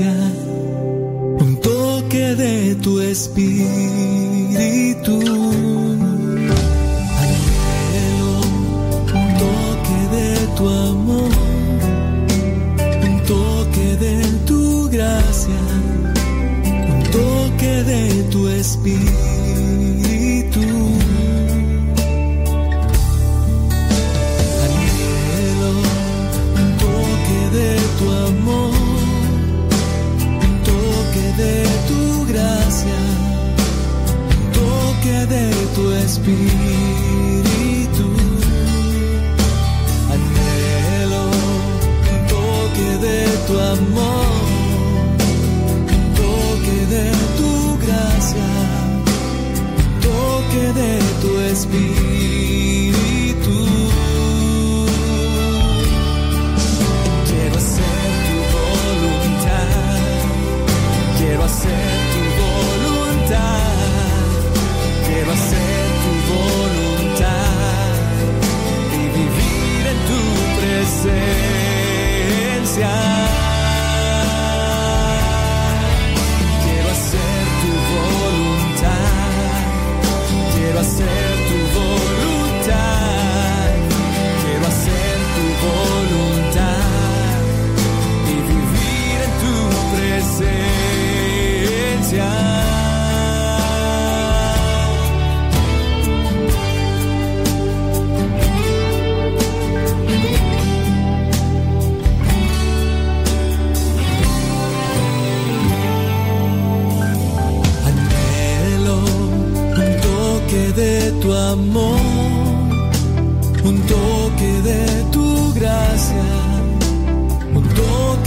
[0.00, 4.01] un toque de tu espíritu.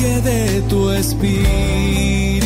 [0.05, 2.44] Toque de tu espíritu.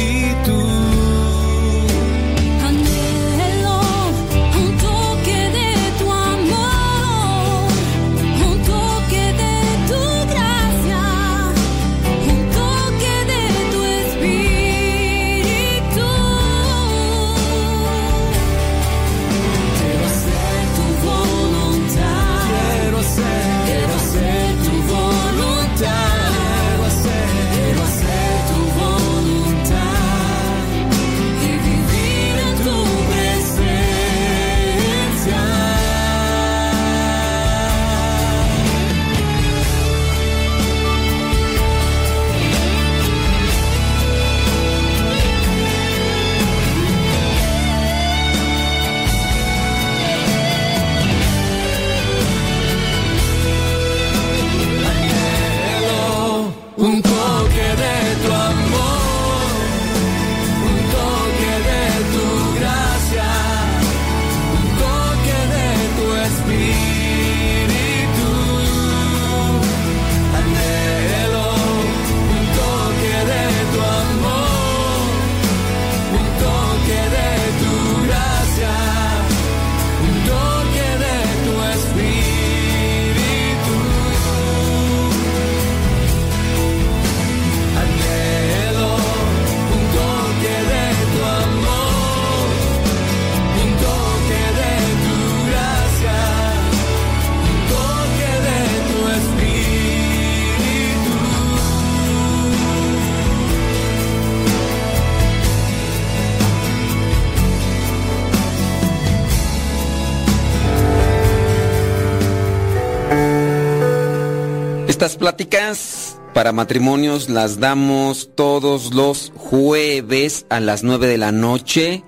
[115.00, 122.04] Estas pláticas para matrimonios las damos todos los jueves a las 9 de la noche,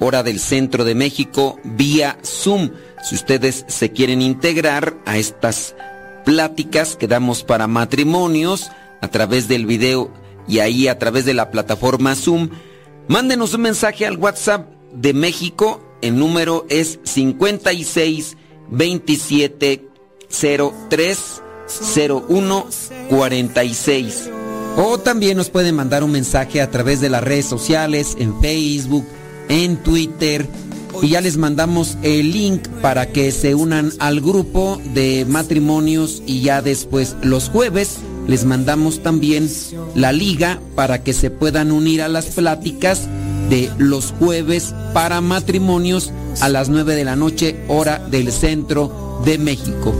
[0.00, 2.70] hora del centro de México, vía Zoom.
[3.02, 5.76] Si ustedes se quieren integrar a estas
[6.24, 8.70] pláticas que damos para matrimonios
[9.02, 10.10] a través del video
[10.48, 12.48] y ahí a través de la plataforma Zoom,
[13.08, 15.84] mándenos un mensaje al WhatsApp de México.
[16.00, 18.38] El número es 56
[18.70, 19.86] 27
[20.88, 24.30] 03 0146.
[24.76, 29.06] O también nos pueden mandar un mensaje a través de las redes sociales, en Facebook,
[29.48, 30.46] en Twitter.
[31.02, 36.40] Y ya les mandamos el link para que se unan al grupo de matrimonios y
[36.40, 39.48] ya después los jueves les mandamos también
[39.94, 43.08] la liga para que se puedan unir a las pláticas
[43.48, 49.38] de los jueves para matrimonios a las 9 de la noche hora del centro de
[49.38, 49.94] México.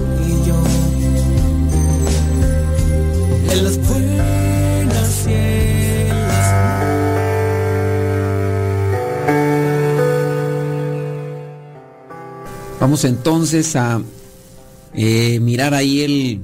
[3.51, 6.53] en las buenas y en las.
[12.81, 14.03] Vamos entonces a
[14.95, 16.43] eh, mirar ahí el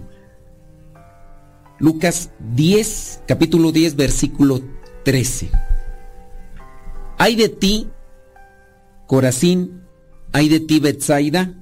[1.78, 4.60] Lucas 10, capítulo 10, versículo
[5.04, 5.50] 13.
[7.18, 7.88] Hay de ti,
[9.06, 9.82] Corazín,
[10.32, 11.61] hay de ti, Betsaida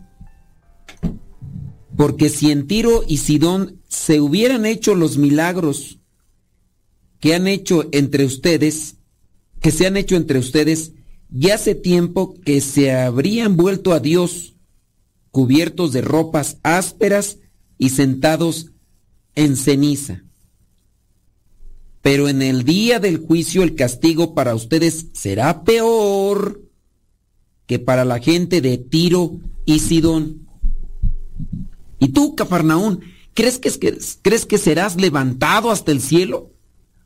[2.00, 5.98] porque si en Tiro y Sidón se hubieran hecho los milagros
[7.20, 8.96] que han hecho entre ustedes,
[9.60, 10.92] que se han hecho entre ustedes,
[11.28, 14.56] ya hace tiempo que se habrían vuelto a Dios
[15.30, 17.36] cubiertos de ropas ásperas
[17.76, 18.70] y sentados
[19.34, 20.24] en ceniza.
[22.00, 26.62] Pero en el día del juicio el castigo para ustedes será peor
[27.66, 30.48] que para la gente de Tiro y Sidón.
[32.00, 33.00] ¿Y tú, Cafarnaún,
[33.34, 33.70] crees que,
[34.22, 36.50] crees que serás levantado hasta el cielo?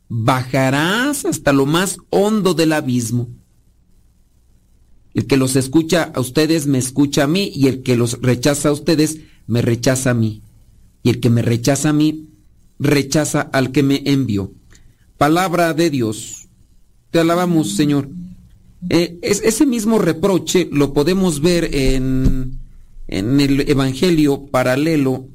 [0.07, 3.27] Bajarás hasta lo más hondo del abismo.
[5.13, 8.69] El que los escucha a ustedes me escucha a mí y el que los rechaza
[8.69, 10.41] a ustedes me rechaza a mí.
[11.03, 12.29] Y el que me rechaza a mí
[12.79, 14.51] rechaza al que me envió.
[15.17, 16.47] Palabra de Dios.
[17.11, 18.09] Te alabamos, Señor.
[18.89, 22.59] Eh, es, ese mismo reproche lo podemos ver en,
[23.07, 25.27] en el Evangelio paralelo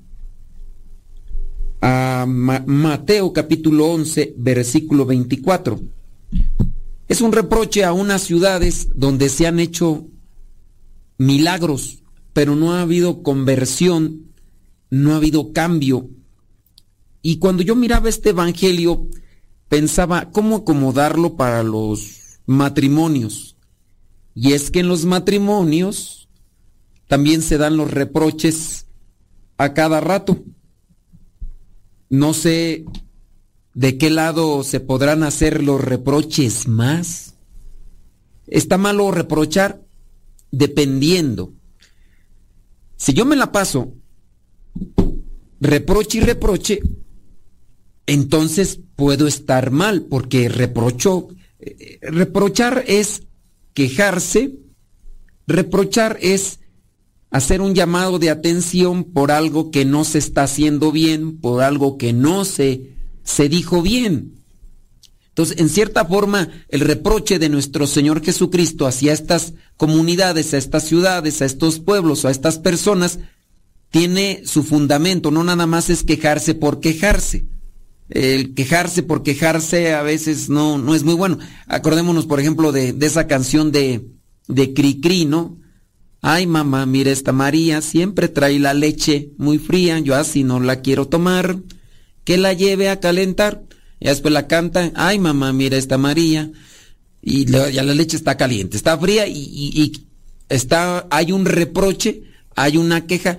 [1.81, 5.81] a Mateo capítulo 11, versículo 24.
[7.08, 10.06] Es un reproche a unas ciudades donde se han hecho
[11.19, 12.02] milagros,
[12.32, 14.32] pero no ha habido conversión,
[14.90, 16.11] no ha habido cambio.
[17.23, 19.08] Y cuando yo miraba este Evangelio,
[19.69, 23.56] pensaba cómo acomodarlo para los matrimonios.
[24.34, 26.19] Y es que en los matrimonios
[27.10, 28.86] también se dan los reproches
[29.58, 30.42] a cada rato.
[32.08, 32.86] No sé
[33.74, 37.34] ¿De qué lado se podrán hacer los reproches más?
[38.46, 39.80] ¿Está malo reprochar?
[40.50, 41.54] Dependiendo.
[42.96, 43.94] Si yo me la paso
[45.60, 46.80] reproche y reproche,
[48.06, 51.28] entonces puedo estar mal, porque reprocho,
[51.60, 53.22] eh, reprochar es
[53.72, 54.58] quejarse,
[55.46, 56.60] reprochar es
[57.30, 61.96] hacer un llamado de atención por algo que no se está haciendo bien, por algo
[61.96, 62.90] que no se
[63.22, 64.34] se dijo bien.
[65.28, 70.84] Entonces, en cierta forma, el reproche de nuestro Señor Jesucristo hacia estas comunidades, a estas
[70.84, 73.20] ciudades, a estos pueblos, a estas personas,
[73.90, 77.46] tiene su fundamento, no nada más es quejarse por quejarse.
[78.08, 81.38] El quejarse por quejarse a veces no, no es muy bueno.
[81.68, 84.08] Acordémonos, por ejemplo, de, de esa canción de,
[84.48, 85.59] de Cricri, ¿no?
[86.22, 90.82] Ay, mamá, mira esta María, siempre trae la leche muy fría, yo así no la
[90.82, 91.56] quiero tomar
[92.25, 93.62] que la lleve a calentar.
[93.99, 96.50] Y después la canta, ay mamá, mira esta María.
[97.22, 100.06] Y ya la leche está caliente, está fría y,
[100.49, 102.23] está, hay un reproche,
[102.56, 103.38] hay una queja,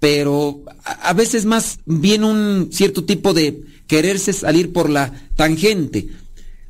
[0.00, 6.08] pero a, veces más viene un cierto tipo de quererse salir por la tangente.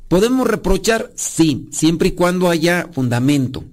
[0.06, 1.10] ¿Podemos reprochar?
[1.16, 3.64] Sí, siempre y cuando haya fundamento.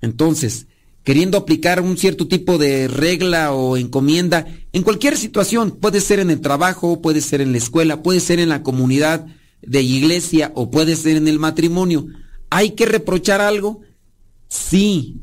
[0.00, 0.68] Entonces,
[1.04, 6.30] queriendo aplicar un cierto tipo de regla o encomienda en cualquier situación, puede ser en
[6.30, 9.26] el trabajo, puede ser en la escuela, puede ser en la comunidad
[9.62, 12.06] de iglesia o puede ser en el matrimonio.
[12.50, 13.82] ¿Hay que reprochar algo?
[14.48, 15.20] Sí,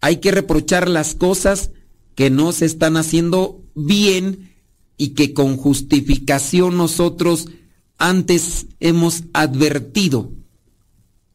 [0.00, 1.70] hay que reprochar las cosas
[2.14, 4.52] que no se están haciendo bien
[4.98, 7.48] y que con justificación nosotros
[7.96, 10.32] antes hemos advertido.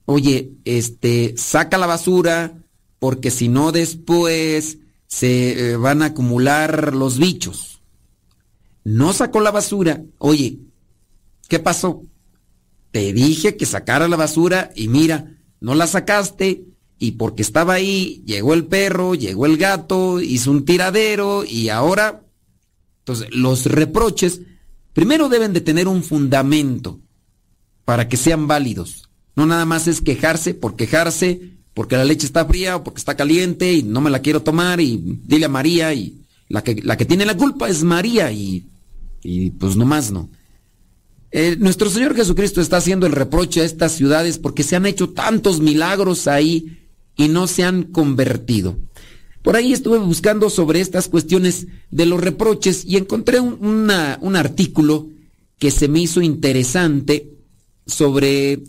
[0.05, 2.59] Oye, este, saca la basura,
[3.00, 4.77] porque si no después
[5.08, 7.82] se eh, van a acumular los bichos.
[8.84, 10.03] No sacó la basura.
[10.18, 10.60] Oye,
[11.48, 12.03] ¿qué pasó?
[12.91, 16.65] Te dije que sacara la basura y mira, no la sacaste
[16.98, 22.24] y porque estaba ahí, llegó el perro, llegó el gato, hizo un tiradero y ahora...
[23.00, 24.41] Entonces, los reproches
[24.94, 27.00] primero deben de tener un fundamento
[27.86, 29.10] para que sean válidos.
[29.36, 33.15] No nada más es quejarse por quejarse porque la leche está fría o porque está
[33.15, 36.98] caliente y no me la quiero tomar y dile a María y la que, la
[36.98, 38.67] que tiene la culpa es María y,
[39.24, 40.29] y pues nomás no.
[41.31, 45.12] Eh, nuestro Señor Jesucristo está haciendo el reproche a estas ciudades porque se han hecho
[45.12, 46.79] tantos milagros ahí
[47.15, 48.77] y no se han convertido.
[49.41, 55.07] Por ahí estuve buscando sobre estas cuestiones de los reproches y encontré un, un artículo
[55.57, 57.38] que se me hizo interesante
[57.88, 58.63] sobre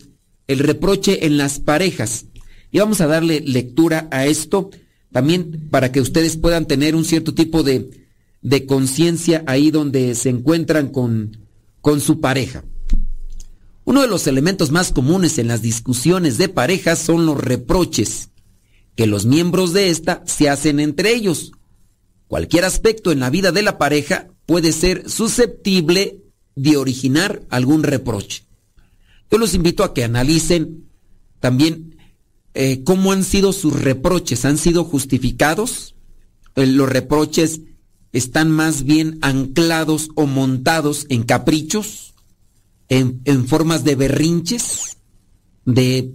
[0.47, 2.26] el reproche en las parejas.
[2.71, 4.71] Y vamos a darle lectura a esto
[5.12, 8.07] también para que ustedes puedan tener un cierto tipo de,
[8.43, 11.37] de conciencia ahí donde se encuentran con,
[11.81, 12.65] con su pareja.
[13.85, 18.29] Uno de los elementos más comunes en las discusiones de parejas son los reproches.
[18.95, 21.53] que los miembros de ésta se hacen entre ellos.
[22.29, 26.23] Cualquier aspecto en la vida de la pareja puede ser susceptible
[26.55, 28.45] de originar algún reproche.
[29.31, 30.85] Yo los invito a que analicen
[31.41, 31.90] también
[32.54, 34.45] eh, cómo han sido sus reproches.
[34.45, 35.95] ¿Han sido justificados?
[36.57, 37.61] Eh, los reproches
[38.12, 42.14] están más bien anclados o montados en caprichos,
[42.88, 44.97] en, formas de berrinches,
[45.64, 46.12] de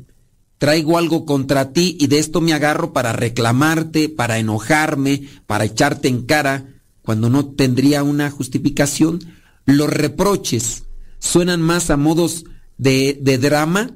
[0.57, 6.09] traigo algo contra ti y de esto me agarro para reclamarte, para enojarme, para echarte
[6.09, 9.19] en cara, cuando no tendría una justificación.
[9.65, 10.83] Los reproches
[11.19, 12.43] suenan más a modos
[12.77, 13.95] de drama,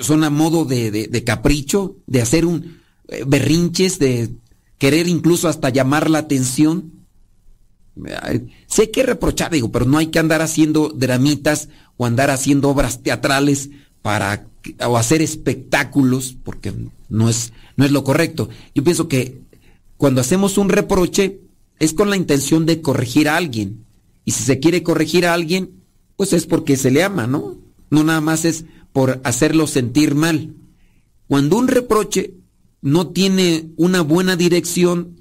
[0.00, 4.30] son a modo de, de, capricho, de hacer un eh, berrinches, de
[4.78, 6.92] querer incluso hasta llamar la atención.
[8.66, 13.02] Sé que reprochar, digo, pero no hay que andar haciendo dramitas o andar haciendo obras
[13.02, 13.70] teatrales
[14.02, 14.48] para
[14.86, 16.72] o hacer espectáculos, porque
[17.08, 18.48] no es, no es lo correcto.
[18.74, 19.40] Yo pienso que
[19.96, 21.40] cuando hacemos un reproche
[21.78, 23.84] es con la intención de corregir a alguien.
[24.24, 25.82] Y si se quiere corregir a alguien,
[26.16, 27.56] pues es porque se le ama, ¿no?
[27.90, 30.54] No nada más es por hacerlo sentir mal.
[31.26, 32.34] Cuando un reproche
[32.80, 35.16] no tiene una buena dirección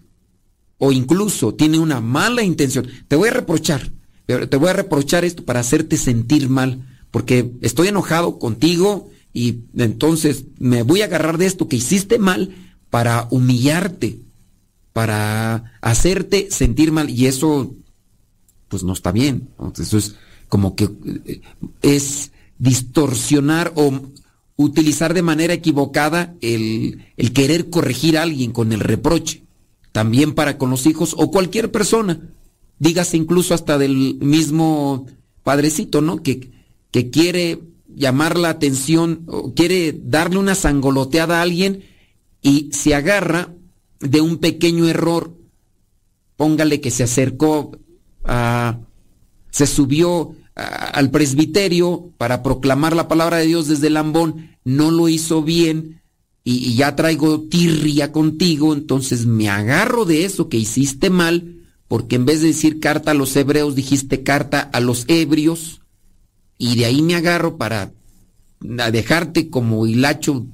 [0.77, 3.91] o incluso tiene una mala intención, te voy a reprochar,
[4.27, 10.45] te voy a reprochar esto para hacerte sentir mal, porque estoy enojado contigo y entonces
[10.59, 12.55] me voy a agarrar de esto que hiciste mal
[12.91, 14.19] para humillarte,
[14.93, 17.73] para hacerte sentir mal y eso
[18.67, 19.49] pues no está bien.
[19.79, 20.13] Eso es
[20.47, 20.91] como que
[21.25, 21.41] eh,
[21.81, 22.32] es
[22.63, 23.91] distorsionar o
[24.55, 29.43] utilizar de manera equivocada el, el, querer corregir a alguien con el reproche.
[29.91, 32.21] También para con los hijos o cualquier persona.
[32.79, 35.07] Dígase incluso hasta del mismo
[35.43, 36.23] padrecito, ¿no?
[36.23, 36.51] Que,
[36.89, 37.59] que quiere
[37.93, 41.83] llamar la atención o quiere darle una sangoloteada a alguien
[42.41, 43.53] y se agarra
[43.99, 45.35] de un pequeño error.
[46.37, 47.77] Póngale que se acercó
[48.23, 48.79] a,
[49.51, 55.09] se subió al presbiterio para proclamar la palabra de Dios desde el ambón, no lo
[55.09, 56.01] hizo bien
[56.43, 61.55] y, ya traigo tirria contigo, entonces me agarro de eso que hiciste mal,
[61.87, 65.81] porque en vez de decir carta a los hebreos, dijiste carta a los ebrios,
[66.57, 67.91] y de ahí me agarro para
[68.59, 70.45] dejarte como hilacho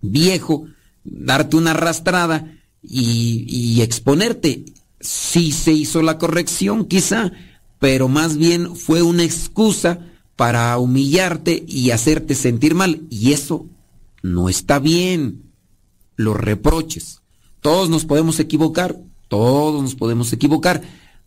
[0.00, 0.66] viejo,
[1.04, 2.52] darte una arrastrada
[2.82, 4.64] y, y exponerte.
[5.00, 7.32] Sí se hizo la corrección, quizá,
[7.84, 9.98] pero más bien fue una excusa
[10.36, 13.02] para humillarte y hacerte sentir mal.
[13.10, 13.66] Y eso
[14.22, 15.52] no está bien.
[16.16, 17.20] Los reproches.
[17.60, 18.98] Todos nos podemos equivocar,
[19.28, 20.80] todos nos podemos equivocar,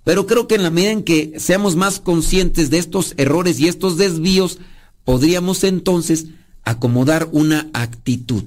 [0.03, 3.67] pero creo que en la medida en que seamos más conscientes de estos errores y
[3.67, 4.57] estos desvíos,
[5.03, 6.25] podríamos entonces
[6.63, 8.45] acomodar una actitud.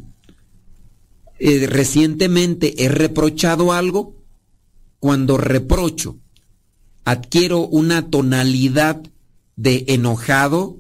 [1.39, 4.17] Eh, recientemente he reprochado algo.
[4.99, 6.17] Cuando reprocho,
[7.11, 9.03] adquiero una tonalidad
[9.57, 10.79] de enojado,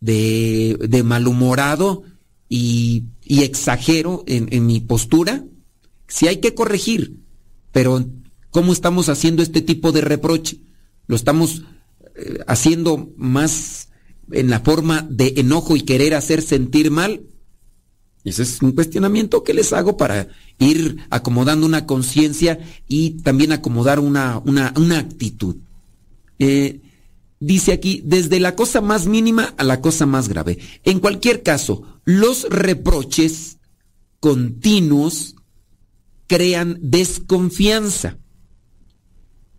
[0.00, 2.04] de, malhumorado
[2.48, 5.44] y, exagero en, en, mi postura.
[6.06, 7.18] Si hay que corregir,
[7.70, 8.08] pero
[8.50, 10.60] ¿cómo estamos haciendo este tipo de reproche?
[11.06, 11.64] Lo estamos
[12.16, 13.90] eh, haciendo más
[14.32, 17.20] en la forma de enojo y querer hacer sentir mal.
[18.28, 24.00] Ese es un cuestionamiento que les hago para ir acomodando una conciencia y también acomodar
[24.00, 25.56] una, una, actitud.
[26.38, 26.80] Eh,
[27.40, 30.58] dice aquí, desde la cosa más mínima a la cosa más grave.
[30.84, 33.58] En cualquier caso, los reproches
[34.20, 35.36] continuos
[36.26, 38.18] crean desconfianza.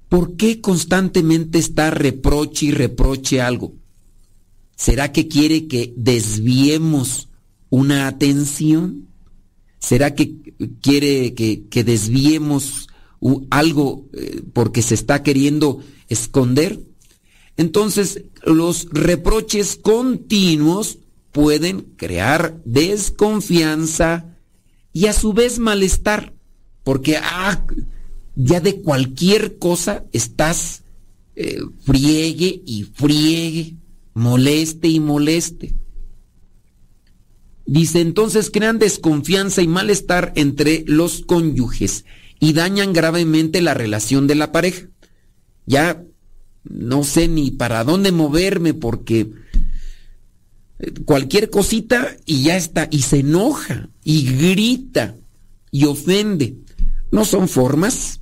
[0.10, 3.74] ¿Por qué constantemente está reproche y reproche algo?
[4.76, 7.29] ¿Será que quiere que desviemos
[7.70, 9.08] una atención?
[9.80, 10.36] ¿Será que
[10.82, 12.90] quiere que, desviemos
[13.50, 16.80] algo eh, porque se está queriendo esconder?
[17.58, 21.00] Entonces, los reproches continuos
[21.32, 24.38] pueden crear desconfianza
[24.94, 26.34] y a su vez malestar,
[26.84, 27.66] porque ah,
[28.36, 30.84] ya de cualquier cosa estás
[31.36, 33.76] eh, friegue y friegue,
[34.14, 35.76] moleste y moleste.
[37.70, 42.04] Dice entonces crean desconfianza y malestar entre los cónyuges
[42.40, 44.88] y dañan gravemente la relación de la pareja.
[45.68, 46.04] Ya
[46.64, 49.30] no sé ni para dónde moverme porque
[50.80, 55.16] eh, cualquier cosita y ya está, y se enoja, y grita,
[55.70, 56.56] y ofende.
[57.12, 58.19] No son formas,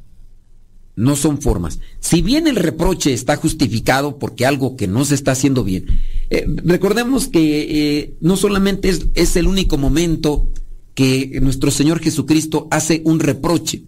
[0.98, 1.80] no son formas.
[2.00, 5.86] Si bien el reproche está justificado porque algo que no se está haciendo bien,
[6.32, 10.50] eh, recordemos que eh, no solamente es, el único momento
[10.96, 13.84] que nuestro Señor Jesucristo hace un reproche.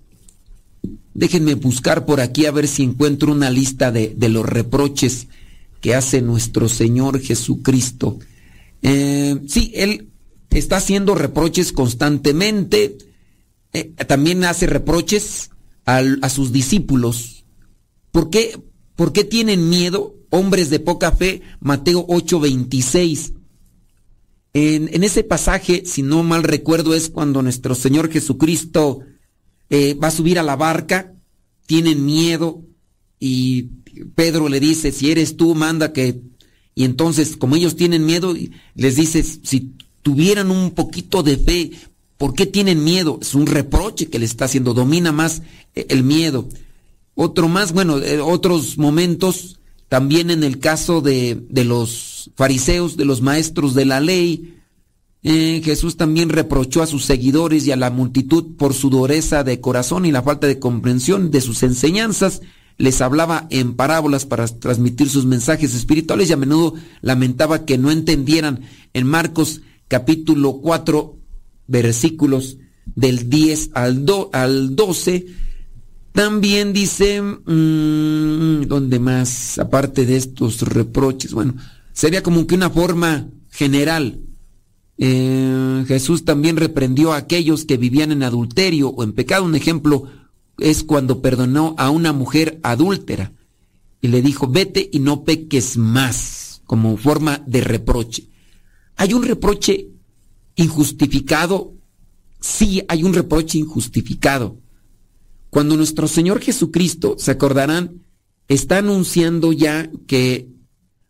[1.16, 5.28] Déjenme buscar por aquí a ver si encuentro una lista de, los reproches
[5.82, 8.20] que hace nuestro Señor Jesucristo.
[8.84, 10.10] Eh, sí, Él
[10.52, 13.00] está haciendo reproches constantemente.
[14.08, 15.50] También hace reproches
[15.98, 17.46] a sus discípulos.
[18.12, 18.60] ¿Por qué,
[18.96, 21.42] ¿Por qué tienen miedo hombres de poca fe?
[21.60, 23.34] Mateo 8:26.
[24.54, 29.02] En, en, ese pasaje, si no mal recuerdo, es cuando nuestro Señor Jesucristo
[29.70, 31.14] eh, va a subir a la barca,
[31.68, 32.64] tienen miedo
[33.20, 33.64] y
[34.16, 36.22] Pedro le dice, si eres tú, manda que...
[36.74, 38.34] Y entonces, como ellos tienen miedo,
[38.74, 41.72] les dice, si tuvieran un poquito de fe,
[42.20, 43.18] ¿por qué tienen miedo?
[43.22, 45.42] Es un reproche que le está haciendo, domina más
[45.74, 46.48] eh, el miedo.
[47.16, 53.06] Otro más, bueno, eh, otros momentos, también en el caso de, de los fariseos, de
[53.06, 54.60] los maestros de la ley,
[55.24, 59.62] eh, Jesús también reprochó a sus seguidores y a la multitud por su dureza de
[59.62, 62.42] corazón y la falta de comprensión de sus enseñanzas.
[62.78, 67.92] Les hablaba en parábolas para transmitir sus mensajes espirituales y a menudo lamentaba que no
[67.92, 68.62] entendieran.
[68.94, 71.19] En Marcos capítulo 4,
[71.70, 72.58] versículos
[72.96, 75.28] del 10 al, al 12,
[76.12, 79.60] también dice, mmm, ¿dónde más?
[79.60, 81.56] Aparte de estos reproches, bueno,
[81.94, 84.20] sería como que una forma general
[85.02, 89.46] eh, Jesús también reprendió a aquellos que vivían en adulterio o en pecado.
[89.46, 90.04] Un ejemplo
[90.58, 93.32] es cuando perdonó a una mujer adúltera
[94.02, 98.28] y le dijo, vete y no peques más, como forma de reproche.
[98.98, 99.88] ¿Hay un reproche
[100.64, 101.74] injustificado?
[102.40, 104.58] Sí, hay un reproche injustificado.
[105.50, 108.04] Cuando nuestro Señor Jesucristo, se acordarán,
[108.48, 110.48] está anunciando ya que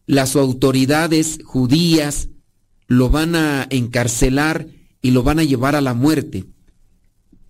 [0.05, 2.29] las autoridades judías,
[2.87, 4.67] lo van a encarcelar
[5.01, 6.45] y lo van a llevar a la muerte.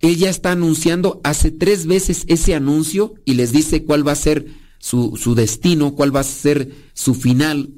[0.00, 4.16] Él ya está anunciando, hace tres veces ese anuncio y les dice cuál va a
[4.16, 4.46] ser
[4.78, 7.70] su, su destino, cuál va a ser su final.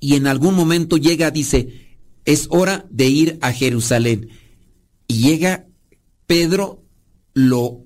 [0.00, 1.87] Y en algún momento llega, dice,
[2.28, 4.28] es hora de ir a Jerusalén.
[5.08, 5.66] Y llega
[6.26, 6.84] Pedro,
[7.34, 7.84] lo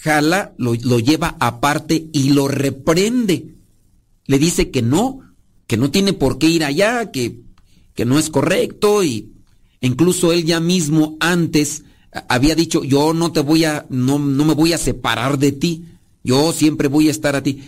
[0.00, 3.54] jala, lo, lo, lleva aparte y lo reprende.
[4.26, 5.20] Le dice que no,
[5.66, 7.42] que no tiene por qué ir allá, que
[7.94, 9.32] que no es correcto y
[9.80, 11.84] incluso él ya mismo antes
[12.28, 15.84] había dicho, yo no te voy a, no, no me voy a separar de ti,
[16.22, 17.62] yo siempre voy a estar a ti.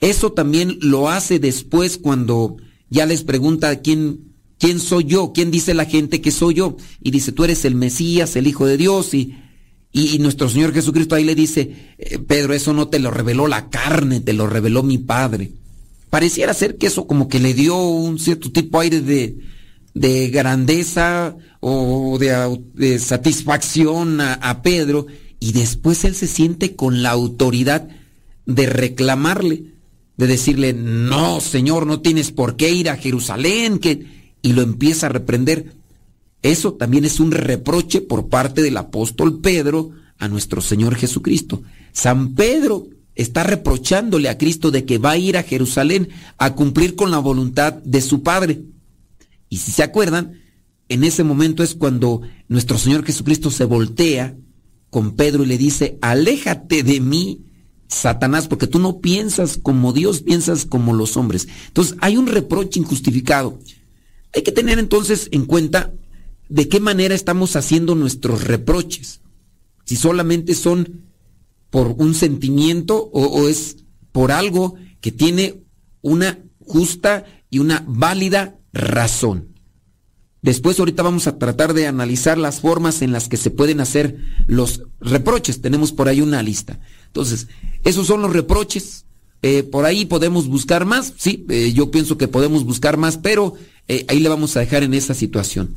[0.00, 2.56] Eso también lo hace después cuando
[2.88, 4.31] ya les pregunta quién,
[4.62, 6.76] quién soy yo, quién dice la gente que soy yo.
[7.02, 9.12] Y dice, tú eres el Mesías, el Hijo de Dios.
[9.12, 9.34] Y,
[9.90, 13.70] y, nuestro Señor Jesucristo ahí le dice, eh, Pedro, eso no te lo reveló la
[13.70, 15.50] carne, te lo reveló mi Padre.
[16.10, 19.36] Pareciera ser que eso como que le dio un cierto tipo aire de,
[19.94, 25.06] de grandeza o de, satisfacción a, Pedro
[25.40, 27.88] y después él se siente con la autoridad
[28.46, 29.64] de reclamarle,
[30.16, 34.21] de decirle, no, Señor, no tienes por qué ir a Jerusalén, que...
[34.42, 35.74] y lo empieza a reprender.
[36.42, 41.62] Eso también es un reproche por parte del apóstol Pedro a nuestro Señor Jesucristo.
[41.92, 46.96] San Pedro está reprochándole a Cristo de que va a ir a Jerusalén a cumplir
[46.96, 48.62] con la voluntad de su Padre.
[49.48, 50.40] Y si se acuerdan,
[50.88, 54.36] en ese momento es cuando nuestro Señor Jesucristo se voltea
[54.90, 57.40] con Pedro y le dice, aléjate de mí,
[57.88, 61.48] Satanás, porque tú no piensas como Dios, piensas como los hombres.
[61.68, 63.58] Entonces hay un reproche injustificado.
[64.34, 65.92] Hay que tener entonces en cuenta
[66.48, 69.20] de qué manera estamos haciendo nuestros reproches.
[69.84, 71.02] Si solamente son
[71.70, 73.78] por un sentimiento o, es
[74.12, 75.62] por algo que tiene
[76.02, 79.48] una justa y una válida razón.
[80.42, 84.18] Después ahorita vamos a tratar de analizar las formas en las que se pueden hacer
[84.46, 85.62] los reproches.
[85.62, 86.80] Tenemos por ahí una lista.
[87.06, 87.48] Entonces,
[87.84, 89.06] esos son los reproches.
[89.40, 91.14] Eh, por ahí podemos buscar más.
[91.16, 93.54] Sí, eh, yo pienso que podemos buscar más, pero
[93.88, 95.76] eh, ahí le vamos a dejar en esa situación.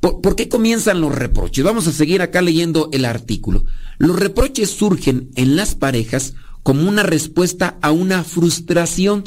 [0.00, 1.64] ¿Por, ¿Por qué comienzan los reproches?
[1.64, 3.64] Vamos a seguir acá leyendo el artículo.
[3.98, 9.24] Los reproches surgen en las parejas como una respuesta a una frustración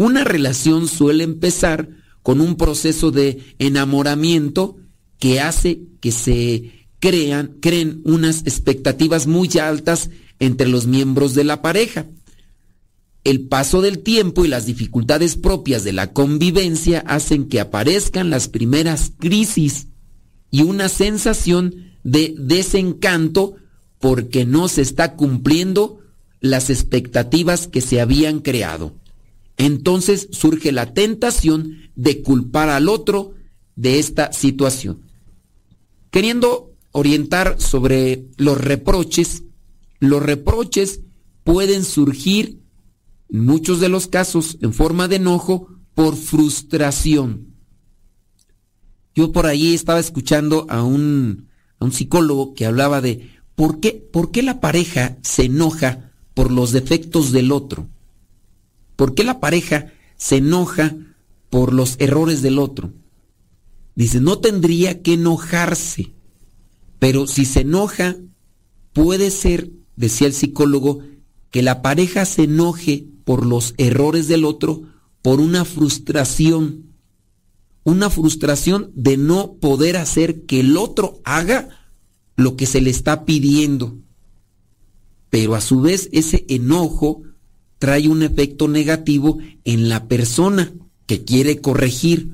[0.00, 1.90] una relación suele empezar
[2.22, 4.78] con un proceso de enamoramiento
[5.18, 11.60] que hace que se crean, creen unas expectativas muy altas entre los miembros de la
[11.60, 12.06] pareja.
[13.24, 18.48] El paso del tiempo y las dificultades propias de la convivencia hacen que aparezcan las
[18.48, 19.88] primeras crisis
[20.50, 23.56] y una sensación de desencanto
[23.98, 26.00] porque no se está cumpliendo
[26.40, 28.94] las expectativas que se habían creado
[29.60, 33.34] entonces surge la tentación de culpar al otro
[33.76, 35.02] de esta situación.
[36.10, 39.42] queriendo orientar sobre los reproches,
[40.00, 41.02] los reproches
[41.44, 42.58] pueden surgir
[43.30, 47.54] muchos de los casos en forma de enojo por frustración.
[49.14, 53.92] Yo por ahí estaba escuchando a un, a un psicólogo que hablaba de por qué,
[53.92, 57.88] por qué la pareja se enoja por los defectos del otro.
[58.96, 60.96] ¿Por qué la pareja se enoja
[61.50, 62.92] por los errores del otro?
[63.94, 66.12] Dice, no tendría que enojarse,
[66.98, 68.16] pero si se enoja,
[68.92, 71.00] puede ser, decía el psicólogo,
[71.50, 74.82] que la pareja se enoje por los errores del otro
[75.22, 76.94] por una frustración,
[77.84, 81.68] una frustración de no poder hacer que el otro haga
[82.36, 83.98] lo que se le está pidiendo.
[85.28, 87.22] Pero a su vez ese enojo
[87.78, 90.72] trae un efecto negativo en la persona
[91.06, 92.30] que quiere corregir.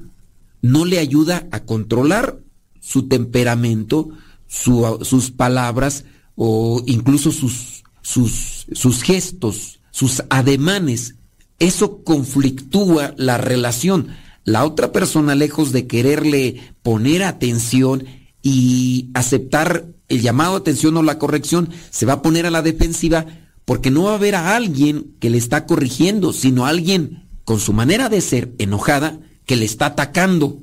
[0.62, 2.40] No le ayuda a controlar
[2.80, 4.10] su temperamento,
[4.46, 6.04] sus palabras
[6.36, 11.14] o incluso sus, sus, gestos, sus ademanes.
[11.58, 14.08] Eso conflictúa la relación.
[14.44, 18.04] La otra persona, lejos de quererle poner atención
[18.42, 22.60] y aceptar el llamado a atención o la corrección, se va a poner a la
[22.60, 23.24] defensiva
[23.64, 27.58] porque no va a ver a alguien que le está corrigiendo, sino a alguien con
[27.58, 30.62] su manera de ser enojada que le está atacando,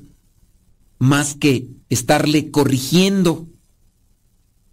[1.00, 3.48] más que estarle corrigiendo.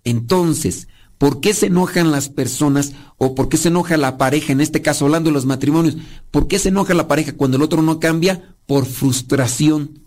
[0.04, 0.86] Entonces,
[1.20, 4.80] ¿por qué se enojan las personas o por qué se enoja la pareja, en este
[4.80, 5.98] caso hablando de los matrimonios?
[6.30, 8.56] ¿Por qué se enoja la pareja cuando el otro no cambia?
[8.64, 10.00] Por frustración.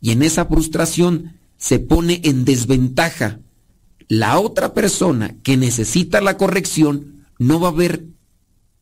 [0.00, 3.40] Y en esa frustración se pone en desventaja
[4.06, 8.06] la otra persona que necesita la corrección no va a ver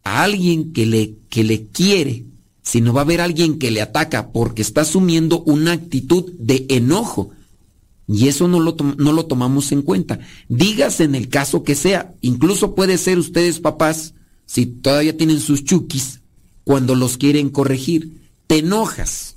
[0.02, 2.26] a alguien que le, que le quiere,
[2.60, 6.66] sino va a ver a alguien que le ataca porque está asumiendo una actitud de
[6.68, 7.30] enojo.
[8.06, 10.18] Y eso no lo, no lo tomamos en cuenta.
[10.48, 14.14] Dígase en el caso que sea, incluso puede ser ustedes papás,
[14.46, 16.20] si todavía tienen sus chukis,
[16.64, 19.36] cuando los quieren corregir, te enojas.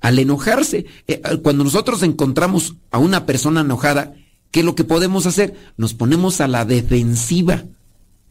[0.00, 4.14] Al enojarse, eh, cuando nosotros encontramos a una persona enojada,
[4.52, 5.54] ¿Qué es lo que podemos hacer?
[5.78, 7.64] Nos ponemos a la defensiva,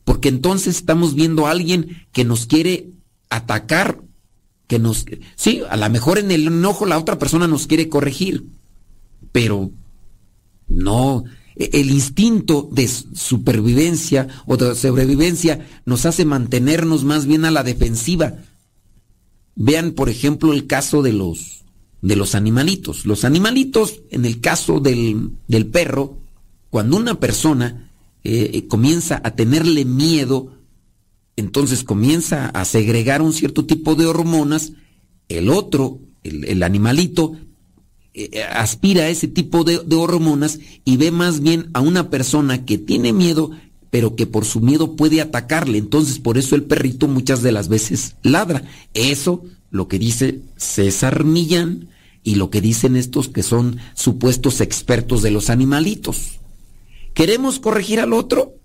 [0.05, 2.91] porque entonces estamos viendo a alguien que nos quiere
[3.29, 4.01] atacar,
[4.67, 5.05] que nos...
[5.35, 8.45] Sí, a lo mejor en el enojo la otra persona nos quiere corregir,
[9.31, 9.71] pero
[10.67, 11.23] no,
[11.55, 17.63] e, el instinto de supervivencia o de sobrevivencia nos hace mantenernos más bien a la
[17.63, 18.35] defensiva.
[19.55, 21.61] Vean, por ejemplo, el caso de los
[22.01, 23.05] de los animalitos.
[23.05, 26.17] Los animalitos, en el caso del, del perro,
[26.71, 27.91] cuando una persona
[28.23, 30.53] eh, comienza a tenerle miedo,
[31.35, 34.73] entonces comienza a segregar un cierto tipo de hormonas,
[35.27, 37.35] el otro, el, animalito,
[38.13, 42.65] eh, aspira a ese tipo de, de hormonas y ve más bien a una persona
[42.65, 43.51] que tiene miedo,
[43.89, 45.77] pero que por su miedo puede atacarle.
[45.77, 48.63] Entonces, por eso el perrito muchas de las veces ladra.
[48.93, 51.89] Eso lo que dice César Millán
[52.23, 56.39] y lo que dicen estos que son supuestos expertos de los animalitos.
[57.13, 58.55] ¿Queremos corregir al otro?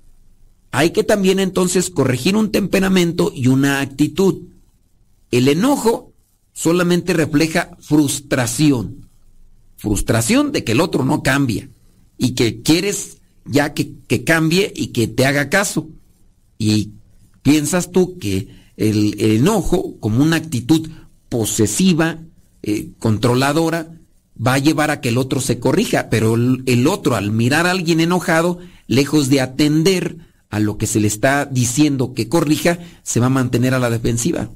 [0.73, 4.43] Hay que también entonces corregir un temperamento y una actitud.
[5.31, 6.13] El enojo
[6.53, 9.06] solamente refleja frustración.
[9.77, 11.69] Frustración de que el otro no cambia
[12.19, 15.89] y que quieres ya que, que cambie y que te haga caso.
[16.59, 16.93] Y
[17.43, 20.89] piensas tú que el, enojo como una actitud
[21.29, 22.19] posesiva,
[22.63, 23.93] eh, controladora,
[24.45, 27.71] va a llevar a que el otro se corrija, pero el, otro al mirar a
[27.71, 30.17] alguien enojado, lejos de atender
[30.51, 33.91] a lo que se le está diciendo que corrija, se va a mantener a la
[33.91, 34.51] defensiva.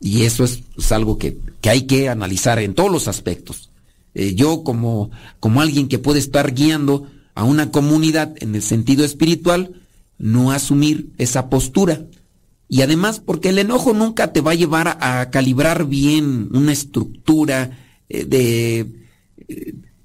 [0.00, 3.70] Y eso es, algo que, hay que analizar en todos los aspectos.
[4.14, 9.04] Eh, yo como, como alguien que puede estar guiando a una comunidad en el sentido
[9.04, 9.82] espiritual,
[10.18, 12.06] no asumir esa postura
[12.72, 17.78] y además, porque el enojo nunca te va a llevar a, calibrar bien una estructura
[18.08, 18.86] eh, de,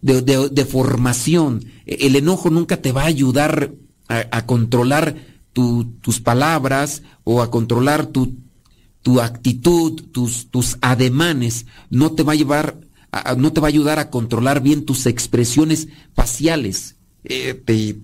[0.01, 1.63] de, formación.
[1.85, 3.71] El enojo nunca te va a ayudar
[4.09, 5.15] a, controlar
[5.53, 8.35] tus palabras o a controlar tu,
[9.01, 11.67] tu actitud, tus, tus ademanes.
[11.89, 12.81] No te va a llevar,
[13.37, 16.95] no te va a ayudar a controlar bien tus expresiones faciales.
[17.23, 17.97] Eh, te,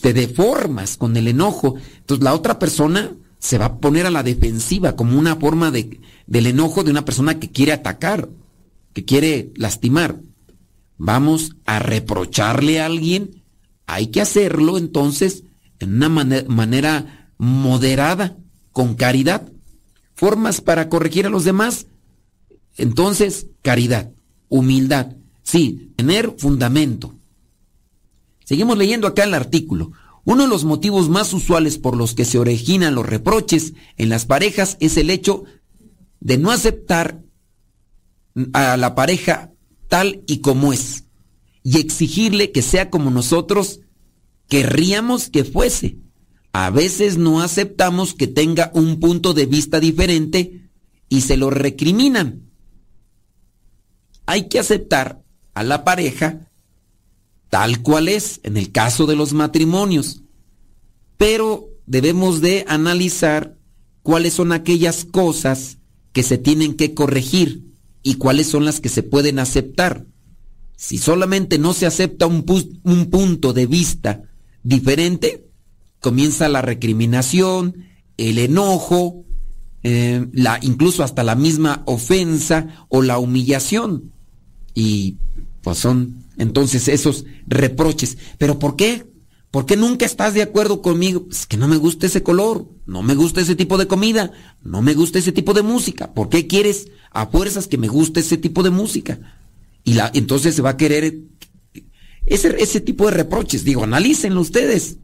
[0.00, 1.76] te deformas con el enojo.
[1.98, 6.00] Entonces la otra persona se va a poner a la defensiva como una forma de,
[6.26, 8.28] del enojo de una persona que quiere atacar,
[8.92, 10.20] que quiere lastimar.
[10.96, 13.42] Vamos a reprocharle a alguien,
[13.86, 15.44] hay que hacerlo entonces
[15.78, 18.36] en una manera moderada,
[18.72, 19.50] con caridad.
[20.14, 21.86] Formas para corregir a los demás,
[22.76, 24.12] entonces caridad,
[24.48, 27.14] humildad, Sí, tener fundamento.
[28.44, 29.92] Seguimos leyendo acá el artículo.
[30.24, 34.24] Uno de los motivos más usuales por los que se originan los reproches en las
[34.24, 35.44] parejas es el hecho
[36.18, 37.22] de no aceptar
[38.54, 39.52] a la pareja
[39.88, 41.04] tal y como es
[41.62, 43.80] y exigirle que sea como nosotros
[44.48, 45.98] querríamos que fuese.
[46.52, 50.70] A veces no aceptamos que tenga un punto de vista diferente
[51.08, 52.43] y se lo recriminan.
[54.26, 55.22] Hay que aceptar
[55.54, 56.50] a la pareja
[57.50, 60.22] tal cual es en el caso de los matrimonios,
[61.16, 63.56] pero debemos de analizar
[64.02, 65.78] cuáles son aquellas cosas
[66.12, 67.64] que se tienen que corregir
[68.02, 70.06] y cuáles son las que se pueden aceptar.
[70.76, 72.44] Si solamente no se acepta un,
[72.82, 74.22] un punto de vista
[74.62, 75.46] diferente,
[76.00, 79.24] comienza la recriminación, el enojo,
[79.82, 84.13] eh, la, incluso hasta la misma ofensa o la humillación.
[84.74, 85.16] Y
[85.62, 88.18] pues son entonces esos reproches.
[88.38, 89.06] ¿Pero por qué?
[89.50, 91.26] ¿Por qué nunca estás de acuerdo conmigo?
[91.30, 94.32] Es que no me gusta ese color, no me gusta ese tipo de comida,
[94.62, 96.12] no me gusta ese tipo de música.
[96.12, 99.20] ¿Por qué quieres a fuerzas que me guste ese tipo de música?
[99.84, 101.20] Y la, entonces se va a querer
[102.26, 103.62] ese, ese tipo de reproches.
[103.64, 104.96] Digo, analícenlo ustedes,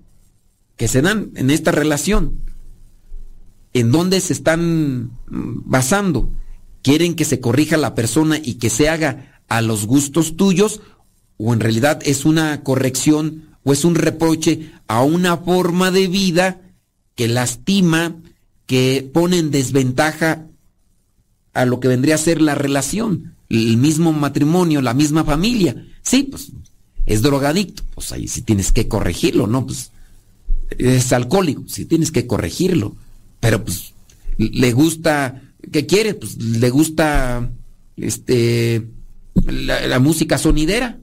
[0.76, 2.40] que se dan en esta relación.
[3.72, 6.28] ¿En dónde se están basando?
[6.82, 10.80] ¿Quieren que se corrija la persona y que se haga a los gustos tuyos?
[11.36, 16.62] ¿O en realidad es una corrección o es un reproche a una forma de vida
[17.14, 18.16] que lastima,
[18.64, 20.46] que pone en desventaja
[21.52, 23.34] a lo que vendría a ser la relación?
[23.50, 25.84] el mismo matrimonio, la misma familia.
[26.02, 26.52] Sí, pues
[27.04, 29.66] es drogadicto, pues ahí sí tienes que corregirlo, ¿no?
[29.66, 29.90] Pues
[30.78, 32.96] es alcohólico, sí tienes que corregirlo.
[33.40, 33.92] Pero pues
[34.38, 36.14] le gusta, ¿qué quiere?
[36.14, 37.50] Pues le gusta
[37.96, 38.86] este
[39.46, 40.98] la, música sonidera.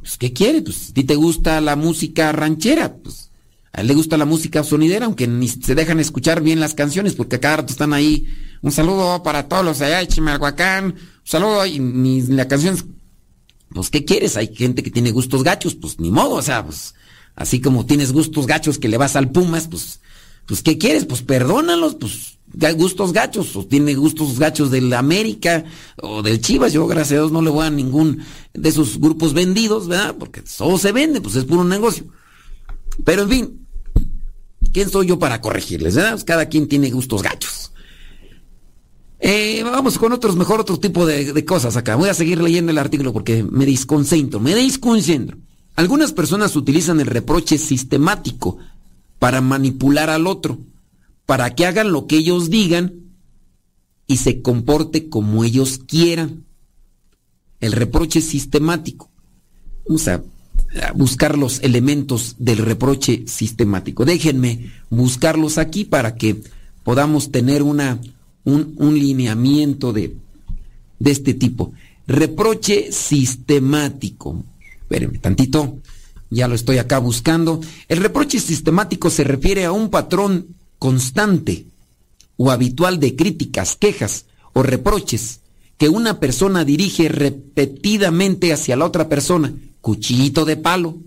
[0.00, 0.62] Pues ¿qué quiere?
[0.62, 3.30] Pues a ti te gusta la música ranchera, pues
[3.72, 7.14] a él le gusta la música sonidera, aunque ni se dejan escuchar bien las canciones,
[7.14, 8.26] porque a cada rato están ahí.
[8.62, 12.76] Un saludo para todos los allá de Chimalhuacán, saludo y ni la canción
[13.70, 14.36] pues ¿qué quieres?
[14.36, 16.94] Hay gente que tiene gustos gachos, pues ni modo, o sea, pues
[17.34, 20.00] así como tienes gustos gachos que le vas al Pumas, pues
[20.48, 21.04] pues ¿qué quieres?
[21.04, 22.38] Pues perdónalos, pues
[22.76, 25.64] gustos gachos, o tiene gustos gachos del América
[26.02, 29.34] o del Chivas, yo gracias a Dios no le voy a ningún de esos grupos
[29.34, 30.16] vendidos, ¿verdad?
[30.18, 32.06] Porque todo se vende, pues es puro negocio.
[33.04, 33.66] Pero en fin,
[34.72, 35.94] ¿quién soy yo para corregirles?
[35.94, 36.12] ¿verdad?
[36.12, 37.72] Pues cada quien tiene gustos gachos.
[39.20, 41.96] Eh, vamos con otros, mejor otro tipo de, cosas acá.
[41.96, 45.36] Voy a seguir leyendo el artículo porque me desconcentro, me desconcentro.
[45.76, 48.58] Algunas personas utilizan el reproche sistemático
[49.18, 50.58] para manipular al otro,
[51.26, 52.94] para que hagan lo que ellos digan
[54.06, 56.44] y se comporte como ellos quieran.
[57.60, 59.10] El reproche sistemático.
[59.86, 60.22] Vamos a
[60.94, 64.04] buscar los elementos del reproche sistemático.
[64.04, 66.40] Déjenme buscarlos aquí para que
[66.84, 68.00] podamos tener una
[68.44, 70.16] un, lineamiento de,
[70.98, 71.72] de este tipo.
[72.06, 74.42] Reproche sistemático.
[74.80, 75.78] Espérenme tantito,
[76.30, 77.60] ya lo estoy acá buscando.
[77.88, 81.66] El reproche sistemático se refiere a un patrón constante
[82.36, 85.40] o habitual de críticas, quejas o reproches
[85.76, 89.54] que una persona dirige repetidamente hacia la otra persona.
[89.80, 90.98] Cuchillito de palo.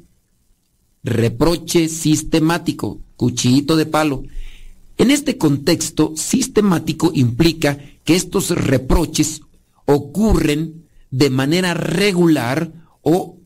[1.03, 4.23] Reproche sistemático, cuchillito de palo.
[4.97, 9.41] En este contexto sistemático implica que estos reproches
[9.85, 13.39] ocurren de manera regular o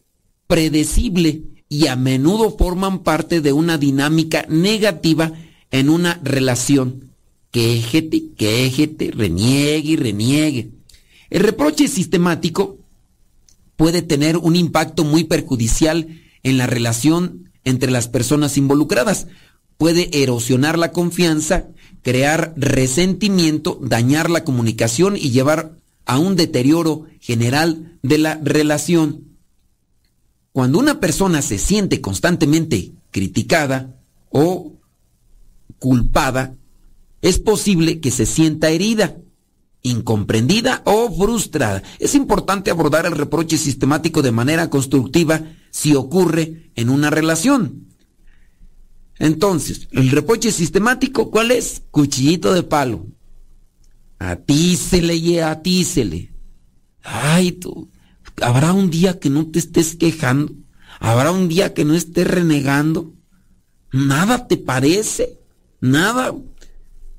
[0.47, 5.31] predecible y a menudo forman parte de una dinámica negativa
[5.71, 7.11] en una relación.
[7.51, 10.69] Quéjete, quéjete, reniegue y reniegue.
[11.29, 12.77] El reproche sistemático
[13.75, 19.27] puede tener un impacto muy perjudicial en la relación entre las personas involucradas,
[19.77, 21.65] puede erosionar la confianza,
[22.03, 29.34] crear resentimiento, dañar la comunicación y llevar a un deterioro general de la relación.
[30.55, 34.79] Cuando una persona se siente constantemente criticada o
[35.79, 36.55] culpada,
[37.21, 39.17] es posible que se sienta herida,
[39.81, 41.83] incomprendida o frustrada.
[41.99, 45.41] Es importante abordar el reproche sistemático de manera constructiva
[45.71, 47.87] si ocurre en una relación.
[49.19, 51.83] Entonces, el reproche sistemático, ¿cuál es?
[51.91, 53.07] Cuchillito de palo.
[54.19, 56.33] Atícele y atícele.
[57.03, 57.89] Ay, tú,
[58.41, 60.53] habrá un día que no te estés quejando.
[60.99, 63.13] Habrá un día que no estés renegando.
[63.91, 65.39] Nada te parece.
[65.81, 66.33] Nada.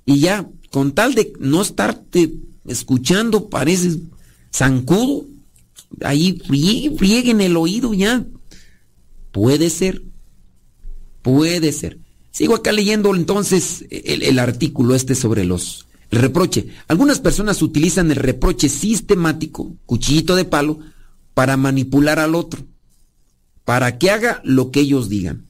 [0.05, 2.33] Y ya, con tal de no estarte
[2.67, 3.99] escuchando, pareces
[4.55, 5.27] zancudo.
[6.03, 6.41] ahí
[6.97, 8.25] frieguen el oído ya.
[9.33, 10.03] Puede ser,
[11.23, 11.99] puede ser.
[12.31, 16.69] Sigo acá leyendo entonces el, el artículo este sobre los el reproche.
[16.89, 20.79] Algunas personas utilizan el reproche sistemático, cuchillito de palo,
[21.37, 22.65] para manipular al otro,
[23.67, 25.45] para que haga lo que ellos digan.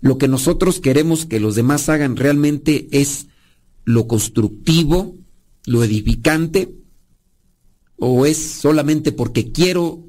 [0.00, 3.26] Lo que nosotros queremos que los demás hagan realmente es
[3.84, 5.14] lo constructivo,
[5.66, 6.74] lo edificante,
[7.98, 10.06] o es solamente porque quiero,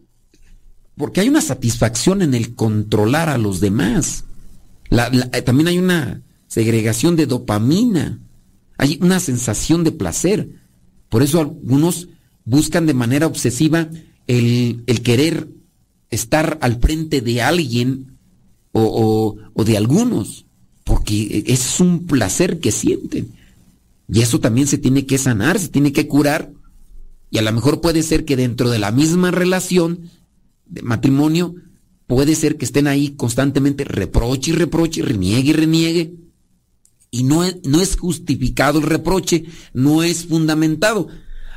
[0.95, 4.23] porque hay una satisfacción en el controlar a los demás.
[5.45, 8.21] también hay una segregación de dopamina
[8.81, 10.55] hay una sensación de placer.
[11.07, 12.07] Por eso algunos
[12.45, 13.87] buscan de manera obsesiva
[14.31, 15.49] el, querer
[16.09, 18.17] estar al frente de alguien
[18.71, 20.45] o, de algunos,
[20.85, 23.29] porque es un placer que sienten.
[24.07, 26.51] Y eso también se tiene que sanar, se tiene que curar.
[27.29, 30.09] Y a lo mejor puede ser que dentro de la misma relación
[30.65, 31.55] de matrimonio,
[32.07, 36.13] puede ser que estén ahí constantemente reproche y reproche, reniegue y reniegue.
[37.09, 41.09] Y no no es justificado el reproche, no es fundamentado.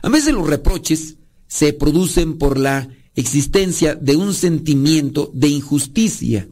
[0.03, 1.17] A veces los reproches
[1.55, 6.49] se producen por la existencia de un sentimiento de injusticia,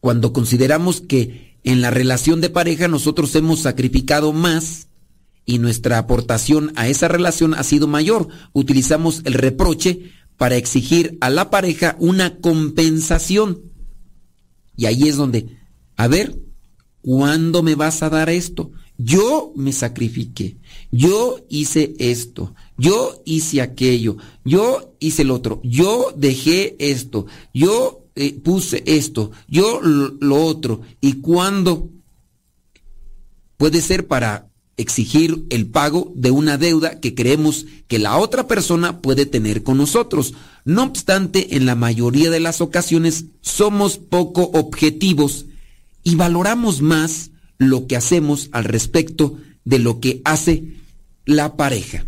[0.00, 4.88] cuando consideramos que en la relación de pareja nosotros hemos sacrificado más
[5.46, 8.26] y nuestra aportación a esa relación ha sido mayor.
[8.52, 13.60] Utilizamos el reproche para exigir a la pareja una compensación.
[14.76, 15.58] Y ahí es donde,
[15.96, 16.40] a ver,
[17.02, 18.72] ¿Cuándo me vas a dar esto?
[19.02, 20.58] Yo me sacrifiqué,
[20.90, 28.34] yo hice esto, yo hice aquello, yo hice el otro, yo dejé esto, yo eh,
[28.34, 30.82] puse esto, yo lo, lo otro.
[31.00, 31.88] ¿Y cuándo?
[33.56, 39.00] Puede ser para exigir el pago de una deuda que creemos que la otra persona
[39.00, 40.34] puede tener con nosotros.
[40.66, 45.46] No obstante, en la mayoría de las ocasiones somos poco objetivos
[46.02, 50.78] y valoramos más lo que hacemos al respecto de lo que hace
[51.26, 52.06] la pareja.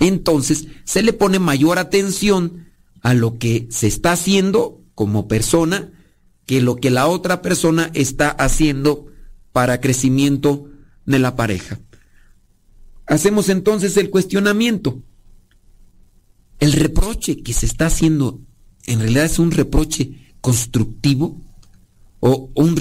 [0.00, 2.66] Entonces se le pone mayor atención
[3.00, 5.92] a lo que se está haciendo como persona
[6.44, 9.06] que lo que la otra persona está haciendo
[9.52, 10.68] para crecimiento
[11.06, 11.78] de la pareja.
[13.06, 15.00] Hacemos entonces el cuestionamiento.
[16.58, 18.40] El reproche que se está haciendo
[18.86, 21.40] en realidad es un reproche constructivo
[22.18, 22.76] o un,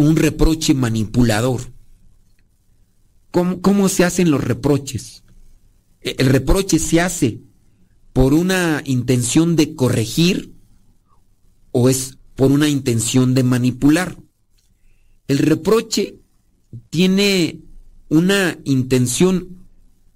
[0.00, 1.60] un reproche manipulador.
[3.30, 5.22] ¿Cómo, se hacen los reproches?
[6.00, 7.40] E, el reproche se hace
[8.14, 10.54] por una intención de corregir
[11.70, 14.16] o es por una intención de manipular.
[15.28, 16.18] El reproche
[16.88, 17.60] tiene
[18.08, 19.66] una intención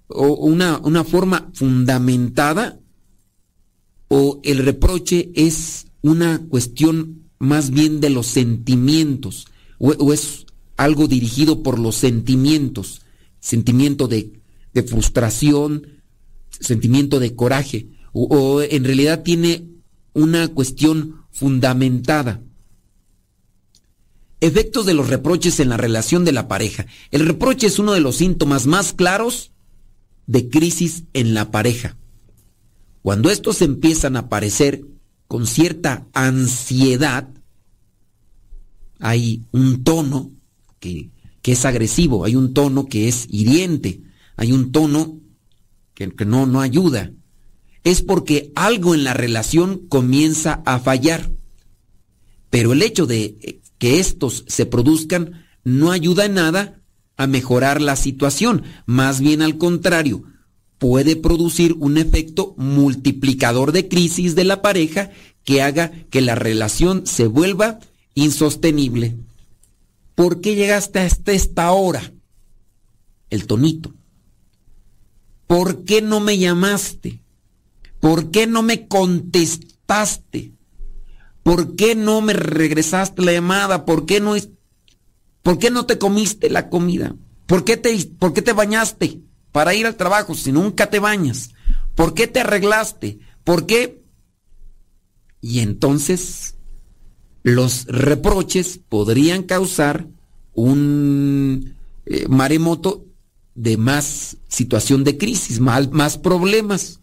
[0.07, 2.79] o una, una forma fundamentada
[4.07, 9.45] o el reproche es una cuestión más bien de los sentimientos
[9.79, 10.45] o, es
[10.77, 13.01] algo dirigido por los sentimientos,
[13.39, 14.41] sentimiento de,
[14.87, 16.01] frustración,
[16.59, 19.67] sentimiento de coraje, o, en realidad tiene
[20.13, 22.41] una cuestión fundamentada.
[24.41, 26.85] Efectos de los reproches en la relación de la pareja.
[27.11, 29.51] El reproche es uno de los síntomas más claros
[30.27, 31.97] de crisis en la pareja.
[33.01, 34.85] Cuando estos empiezan a aparecer
[35.27, 37.29] con cierta ansiedad,
[38.99, 40.31] hay un tono
[40.79, 41.09] que,
[41.43, 44.01] es agresivo, hay un tono que es hiriente,
[44.35, 45.19] hay un tono
[45.93, 47.11] que, que no, no ayuda.
[47.83, 51.31] Es porque algo en la relación comienza a fallar.
[52.49, 56.81] Pero el hecho de que estos se produzcan no ayuda en nada
[57.17, 60.23] a mejorar la situación, más bien al contrario,
[60.77, 65.11] puede producir un efecto multiplicador de crisis de la pareja
[65.43, 67.79] que haga que la relación se vuelva
[68.15, 69.17] insostenible.
[70.15, 72.13] ¿Por qué llegaste hasta esta hora?
[73.29, 73.93] El tonito.
[75.45, 77.21] ¿Por qué no me llamaste?
[77.99, 80.53] ¿Por qué no me contestaste?
[81.43, 83.85] ¿Por qué no me regresaste la llamada?
[83.85, 84.35] ¿Por qué no,
[85.43, 87.15] ¿por qué no te comiste la comida?
[87.45, 91.51] ¿Por qué, te, ¿Por qué te bañaste para ir al trabajo si nunca te bañas?
[91.93, 93.19] ¿Por qué te arreglaste?
[93.43, 94.01] ¿Por qué?
[95.41, 96.54] Y entonces
[97.45, 100.07] los reproches podrían causar
[100.55, 101.75] un
[102.07, 103.05] eh, maremoto
[103.53, 107.01] de más situación de crisis, más, problemas.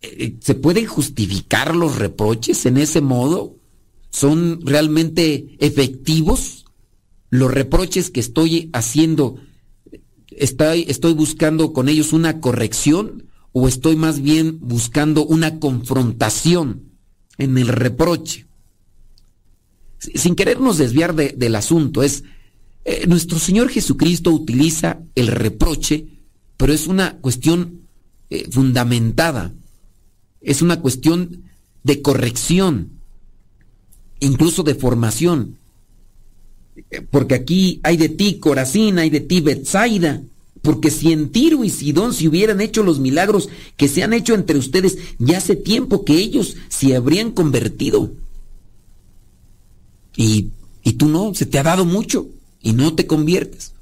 [0.00, 3.58] Eh, ¿Se pueden justificar los reproches en ese modo?
[4.08, 6.64] ¿Son realmente efectivos?
[7.28, 9.36] Los reproches que estoy haciendo,
[10.30, 16.92] estoy buscando con ellos una corrección o estoy más bien buscando una confrontación
[17.36, 18.45] en el reproche?
[19.98, 22.22] Sin querernos desviar de- del asunto, es
[22.84, 26.06] eh, nuestro Señor Jesucristo utiliza el reproche,
[26.56, 27.80] pero es una cuestión
[28.30, 29.52] eh, fundamentada,
[30.40, 31.42] es una cuestión
[31.82, 32.90] de corrección,
[34.20, 35.56] incluso de formación.
[36.90, 40.22] Eh, Porque aquí hay de ti Corazín, hay de ti Betsaida.
[40.62, 44.34] Porque si en Tiro y Sidón se hubieran hecho los milagros que se han hecho
[44.34, 48.10] entre ustedes, ya hace tiempo que ellos se habrían convertido.
[50.16, 50.50] Y,
[50.82, 52.26] y tú no, se te ha dado mucho
[52.62, 53.72] y no te conviertes.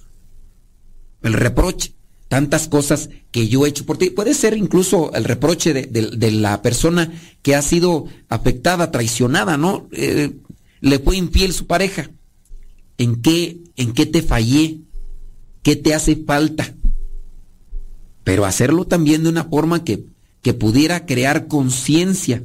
[1.22, 1.93] El reproche,
[2.28, 4.11] tantas cosas que yo he hecho por ti.
[4.11, 7.12] Puede ser incluso el reproche de, de- la persona
[7.43, 9.89] que ha sido afectada, traicionada, ¿no?
[9.93, 10.32] Eh,
[10.80, 12.11] le fue infiel su pareja.
[12.99, 14.80] ¿En qué, ¿En qué te fallé?
[15.62, 16.74] ¿Qué te hace falta?
[18.22, 20.05] Pero hacerlo también de una forma que,
[20.43, 22.43] que pudiera crear conciencia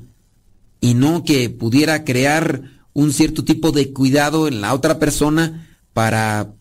[0.82, 6.54] y no que pudiera crear un cierto tipo de cuidado en la otra persona para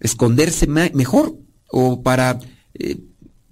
[0.00, 1.36] esconderse me- mejor
[1.70, 2.40] o para
[2.74, 2.98] eh,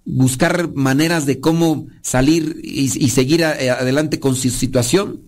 [0.04, 5.22] buscar maneras de cómo salir y, seguir eh, adelante con su situación.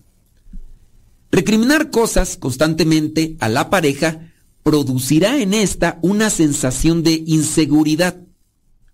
[1.31, 4.31] Recriminar cosas constantemente a la pareja
[4.63, 8.17] producirá en esta una sensación de inseguridad.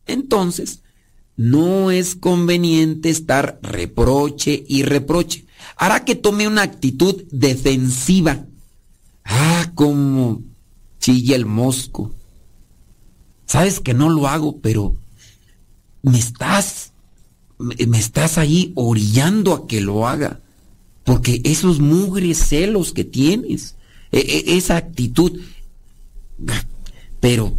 [0.05, 0.81] Entonces,
[1.37, 5.44] no es conveniente estar reproche y reproche.
[5.77, 8.45] Hará que tome una actitud defensiva.
[9.23, 10.41] Ah, como
[10.99, 12.13] chilla el mosco.
[13.45, 14.95] Sabes que no lo hago, pero
[16.01, 16.93] me estás,
[17.57, 20.41] me, estás ahí orillando a que lo haga.
[21.03, 23.75] Porque esos mugres celos que tienes,
[24.11, 25.39] e- e- esa actitud,
[27.19, 27.53] pero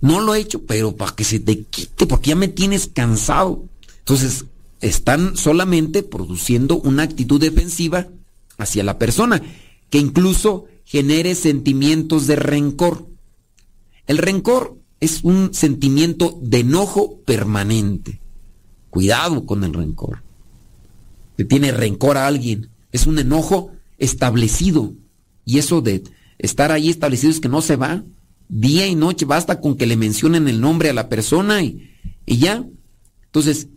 [0.00, 3.64] no lo he hecho, pero para que se te quite, porque ya me tienes cansado.
[3.98, 4.46] Entonces,
[4.80, 8.08] están solamente produciendo una actitud defensiva
[8.58, 9.42] hacia la persona,
[9.90, 13.06] que incluso genere sentimientos de rencor.
[14.06, 18.20] El rencor es un sentimiento de enojo permanente.
[18.90, 20.22] Cuidado con el rencor.
[21.36, 22.68] Que tiene rencor a alguien.
[22.92, 24.92] Es un enojo establecido.
[25.44, 26.02] Y eso de
[26.38, 28.02] estar ahí establecido es que no se va.
[28.48, 31.90] Día y noche basta con que le mencionen el nombre a la persona y,
[32.26, 32.64] y ya.
[33.26, 33.68] Entonces,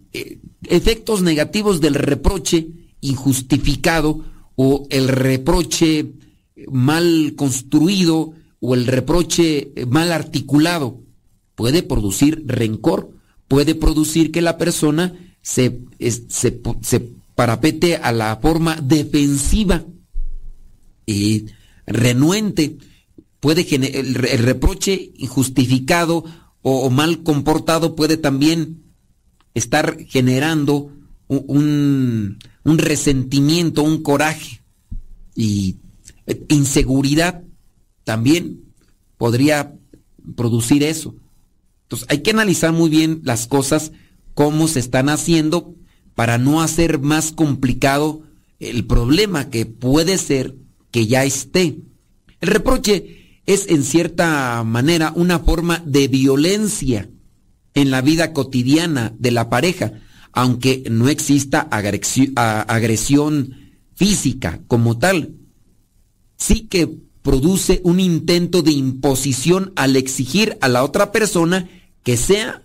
[0.64, 2.68] efectos negativos del reproche
[3.02, 4.24] injustificado
[4.56, 6.14] o el reproche
[6.72, 11.02] mal construido o el reproche eh, mal articulado
[11.56, 13.12] puede producir rencor,
[13.48, 15.82] puede producir que la persona se,
[16.30, 19.84] se, se parapete a la forma defensiva
[21.06, 21.48] y
[21.86, 22.78] renuente.
[23.40, 23.84] Puede el,
[24.26, 26.24] el reproche injustificado
[26.62, 28.83] o mal comportado puede también
[29.54, 30.92] estar generando
[31.28, 34.62] un, resentimiento, un coraje
[35.36, 35.78] y
[36.28, 37.44] eh, inseguridad
[38.04, 38.62] también
[39.18, 39.74] podría
[40.36, 41.16] producir eso.
[41.84, 43.92] Entonces hay que analizar muy bien las cosas,
[44.34, 45.76] cómo se están haciendo
[46.16, 48.24] para no hacer más complicado
[48.60, 50.56] el problema que puede ser
[50.92, 51.78] que ya esté.
[52.40, 57.10] El reproche es en cierta manera una forma de violencia
[57.74, 59.94] en la vida cotidiana de la pareja,
[60.32, 63.56] aunque no exista agresión
[63.96, 65.36] física como tal.
[66.38, 66.90] Sí que
[67.22, 71.70] produce un intento de imposición al exigir a la otra persona
[72.04, 72.64] que sea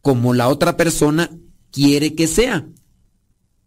[0.00, 1.30] como la otra persona
[1.70, 2.66] quiere que sea,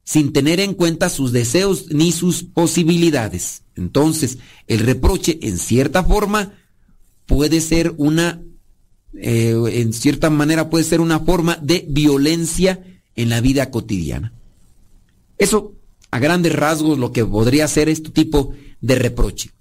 [0.04, 3.64] sin tener en cuenta sus deseos ni sus posibilidades.
[3.76, 4.38] Entonces,
[4.68, 6.54] el reproche, en cierta forma,
[7.26, 8.42] puede ser una,
[9.18, 12.84] eh, en cierta manera, puede ser una forma de violencia
[13.16, 14.34] en la vida cotidiana.
[15.38, 15.74] Eso,
[16.12, 19.52] a grandes rasgos, lo que podría ser este tipo de reproche.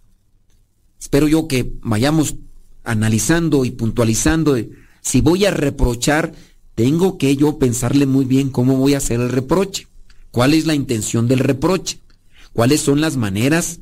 [1.01, 2.37] Espero yo que vayamos
[2.85, 4.57] analizando y puntualizando.
[4.57, 6.33] eh, Si voy a reprochar,
[6.75, 9.87] tengo que yo pensarle muy bien cómo voy a hacer el reproche.
[10.31, 12.01] ¿Cuál es la intención del reproche?
[12.53, 13.81] ¿Cuáles son las maneras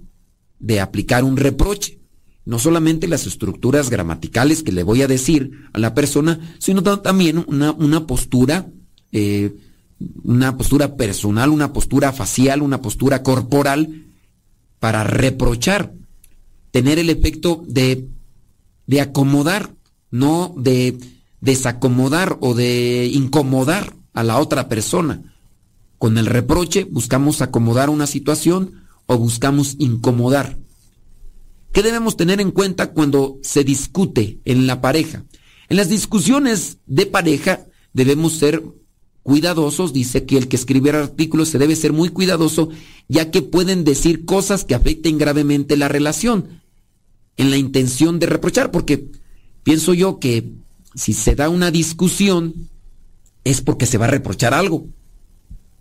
[0.58, 1.98] de aplicar un reproche?
[2.44, 7.00] No solamente las estructuras gramaticales que le voy a decir a la persona, sino ta-
[7.02, 8.66] también una, una postura,
[9.12, 9.54] eh,
[10.24, 14.06] una postura personal, una postura facial, una postura corporal
[14.80, 15.92] para reprochar,
[16.72, 18.08] tener el efecto de,
[18.88, 19.74] de acomodar,
[20.10, 20.98] no de
[21.40, 25.22] desacomodar o de incomodar a la otra persona.
[25.98, 30.58] Con el reproche buscamos acomodar una situación o buscamos incomodar.
[31.72, 35.24] ¿Qué debemos tener en cuenta cuando se discute en la pareja?
[35.68, 38.62] En las discusiones de pareja debemos ser
[39.22, 42.68] cuidadosos, dice que el que escribiera artículos se debe ser muy cuidadoso,
[43.08, 46.60] ya que pueden decir cosas que afecten gravemente la relación,
[47.38, 49.06] en la intención de reprochar, porque
[49.62, 50.52] pienso yo que
[50.94, 52.68] si se da una discusión,
[53.44, 54.88] es porque se va a reprochar algo.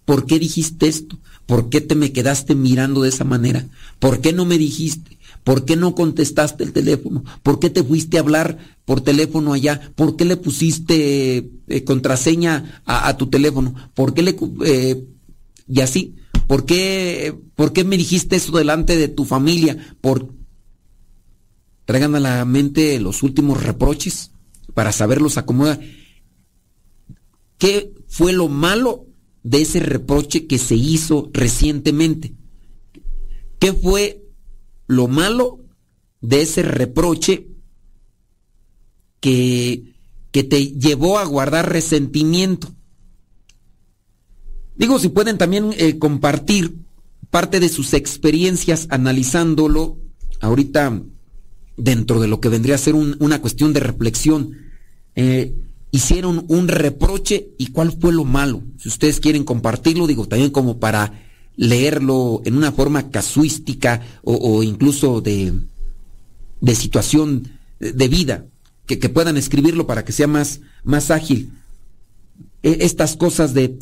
[0.06, 1.20] ¿Por qué dijiste esto?
[1.46, 3.68] ¿Por qué te me quedaste mirando de esa manera?
[4.00, 5.18] ¿Por qué no me dijiste?
[5.44, 7.24] ¿Por qué no contestaste el teléfono?
[7.42, 9.92] ¿Por qué te fuiste a hablar por teléfono allá?
[9.96, 13.74] ¿Por qué le pusiste eh, contraseña a, tu teléfono?
[13.94, 14.36] ¿Por qué le...
[14.66, 15.08] Eh,
[15.68, 16.16] y así.
[16.48, 19.96] ¿Por qué, ¿Por qué me dijiste eso delante de tu familia?
[20.00, 20.34] ¿Por...
[21.86, 24.32] Traigan a la mente los últimos reproches
[24.74, 25.80] para saberlos acomodar.
[27.58, 29.08] ¿Qué fue lo malo
[29.44, 32.36] de ese reproche que se hizo recientemente?
[33.60, 34.21] ¿Qué fue
[34.88, 35.60] lo malo
[36.22, 37.48] de ese reproche
[39.20, 39.96] que,
[40.32, 42.74] que te llevó a guardar resentimiento?
[44.76, 46.76] Digo, si pueden también eh, compartir
[47.30, 49.98] parte de sus experiencias analizándolo
[50.42, 51.02] ahorita
[51.78, 54.58] dentro de lo que vendría a ser una cuestión de reflexión.
[55.16, 55.56] Eh,
[55.92, 58.64] hicieron un reproche y cuál fue lo malo.
[58.78, 61.14] Si ustedes quieren compartirlo, digo, también como para
[61.56, 65.54] leerlo en una forma casuística o, incluso de,
[66.60, 68.46] de situación de vida,
[68.86, 71.52] que, que, puedan escribirlo para que sea más, más ágil.
[72.64, 73.78] E, estas cosas de,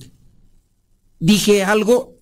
[1.20, 2.16] dije algo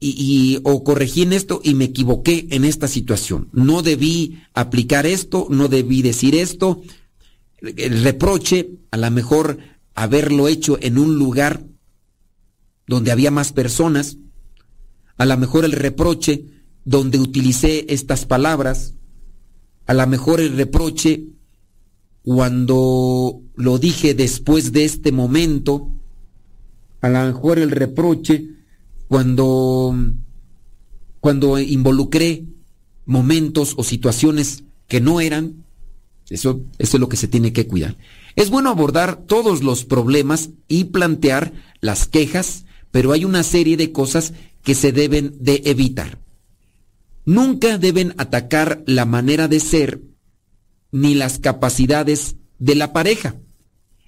[0.00, 3.48] y, y, o corregí en esto y me equivoqué en esta situación.
[3.52, 6.82] No debí aplicar esto, no debí decir esto,
[7.60, 9.58] el reproche, a lo mejor
[9.94, 11.64] haberlo hecho en un lugar
[12.86, 14.16] donde había más personas,
[15.18, 16.46] a lo mejor el reproche
[16.84, 18.94] donde utilicé estas palabras,
[19.86, 21.24] a lo mejor el reproche
[22.22, 25.90] cuando lo dije después de este momento,
[27.00, 28.44] a lo mejor el reproche
[29.08, 29.94] cuando
[31.20, 32.44] cuando involucré
[33.04, 35.64] momentos o situaciones que no eran
[36.30, 37.96] eso, es lo que se tiene que cuidar.
[38.36, 43.92] Es bueno abordar todos los problemas y plantear las quejas, pero hay una serie de
[43.92, 46.18] cosas que se deben de evitar.
[47.24, 50.02] Nunca deben atacar la manera de ser
[50.90, 53.36] ni las capacidades de la pareja,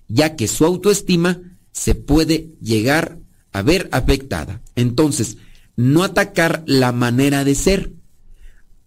[0.08, 1.40] ya que su autoestima
[1.72, 3.18] se puede llegar
[3.52, 4.62] a ver afectada.
[4.74, 5.36] Entonces,
[5.76, 7.92] no atacar la manera de ser.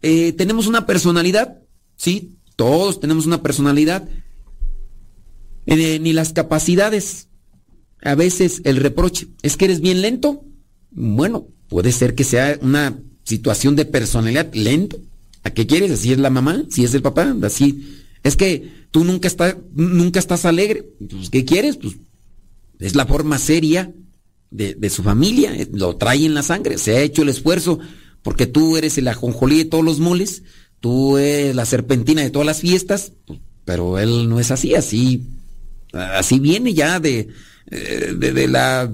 [0.01, 1.59] Eh, tenemos una personalidad,
[1.95, 4.07] sí, todos tenemos una personalidad.
[5.66, 7.30] Eh, ni las capacidades.
[8.01, 10.43] A veces el reproche, es que eres bien lento.
[10.93, 14.99] Bueno, puede ser que sea una situación de personalidad lento.
[15.43, 15.91] ¿A qué quieres?
[15.91, 18.01] Así es la mamá, si es el papá, así.
[18.23, 20.85] Es que tú nunca, estás nunca estás alegre.
[21.09, 21.77] Pues, ¿Qué quieres?
[21.77, 21.95] Pues
[22.79, 23.91] es la forma seria
[24.51, 27.79] de, de, su familia, eh, lo trae en la sangre, se ha hecho el esfuerzo
[28.21, 30.43] porque tú eres el ajonjolí de todos los moles,
[30.79, 35.25] tú eres la serpentina de todas las fiestas, pues, pero él no es así, así,
[35.93, 37.29] así viene ya de,
[37.68, 38.93] eh, de, la,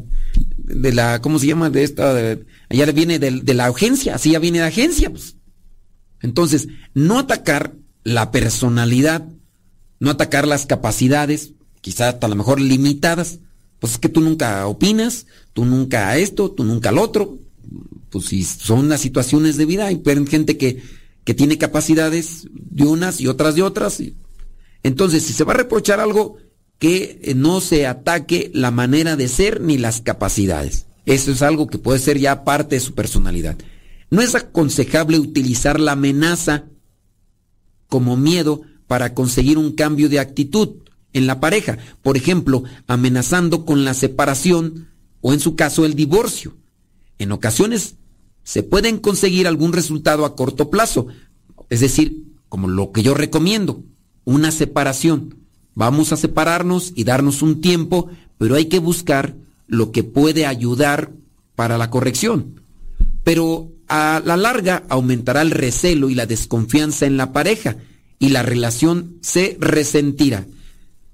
[0.58, 1.70] de la, ¿cómo se llama?
[1.70, 5.36] De esta, de, allá viene de, la agencia, así ya viene de agencia, pues.
[6.22, 9.26] Entonces, no atacar la personalidad,
[10.00, 13.40] no atacar las capacidades, quizás a lo mejor limitadas,
[13.80, 17.38] pues es que tú nunca opinas, tú nunca esto, tú nunca lo otro,
[18.10, 20.82] pues si son las situaciones de vida, hay gente que
[21.30, 24.02] que tiene capacidades de unas y otras de otras.
[24.82, 26.38] Entonces, si se va a reprochar algo,
[26.80, 30.88] que eh, no se ataque la manera de ser ni las capacidades.
[31.06, 33.58] Eso es algo que puede ser ya parte de su personalidad.
[34.10, 36.66] No es aconsejable utilizar la amenaza
[37.88, 40.78] como miedo para conseguir un cambio de actitud
[41.14, 41.78] en la pareja.
[42.02, 44.88] Por ejemplo, amenazando con la separación
[45.22, 46.56] o en su caso el divorcio.
[47.18, 47.96] En ocasiones
[48.44, 51.08] se pueden conseguir algún resultado a corto plazo.
[51.70, 53.84] Es decir, como lo que yo recomiendo,
[54.26, 55.39] una separación.
[55.80, 61.14] Vamos a separarnos y darnos un tiempo, pero hay que buscar lo que puede ayudar
[61.56, 62.60] para la corrección.
[63.24, 67.78] Pero a la larga aumentará el recelo y la desconfianza en la pareja
[68.20, 70.46] y la relación se resentirá.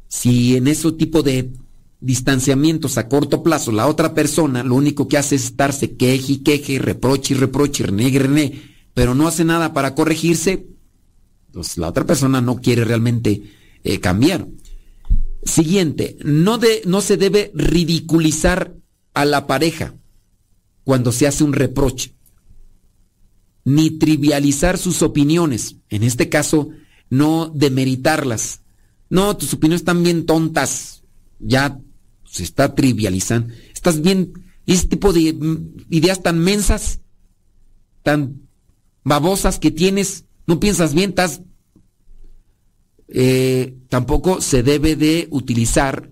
[0.08, 1.52] Si en ese tipo de
[2.00, 6.38] distanciamientos a corto plazo, la otra persona lo único que hace es estarse queje y
[6.38, 8.62] queje, reproche y reproche, renegue, renegue,
[8.96, 10.66] pero no hace nada para corregirse,
[11.54, 13.44] pues la otra persona no quiere realmente
[13.86, 14.48] eh, cambiar.
[15.44, 18.76] Siguiente, no, no se debe ridiculizar
[19.14, 19.94] a la pareja
[20.84, 22.16] cuando se hace un reproche,
[23.64, 26.70] ni trivializar sus opiniones, en este caso,
[27.10, 28.62] no demeritarlas.
[29.10, 31.04] No, tus opiniones están bien tontas,
[31.40, 31.80] ya
[32.26, 33.54] se está trivializando.
[33.72, 34.34] Estás bien,
[34.66, 37.02] ese tipo de mm, ideas tan mensas,
[38.02, 38.42] tan
[39.04, 41.42] babosas que tienes, no piensas bien, estás...
[43.08, 46.10] Eh, tampoco se debe de utilizar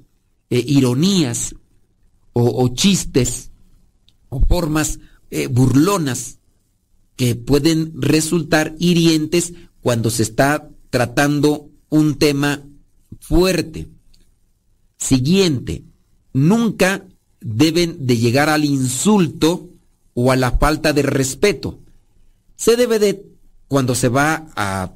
[0.50, 1.56] eh, ironías
[2.34, 3.52] o, chistes
[4.30, 6.40] o formas eh, burlonas
[7.16, 12.64] que pueden resultar hirientes cuando se está tratando un tema
[13.20, 13.88] fuerte.
[14.98, 15.84] Siguiente,
[16.34, 17.06] nunca
[17.40, 19.70] deben de llegar al insulto
[20.14, 21.80] o a la falta de respeto.
[22.56, 23.26] Se debe de,
[23.68, 24.94] cuando se va a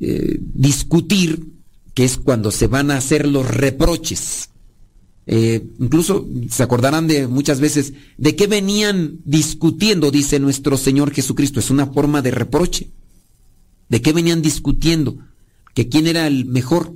[0.00, 1.46] eh, discutir,
[1.94, 4.50] que es cuando se van a hacer los reproches.
[5.26, 11.60] Eh, incluso se acordarán de muchas veces de qué venían discutiendo, dice nuestro Señor Jesucristo.
[11.60, 12.90] Es una forma de reproche.
[13.88, 15.18] ¿De qué venían discutiendo?
[15.74, 16.94] Que quién era el mejor,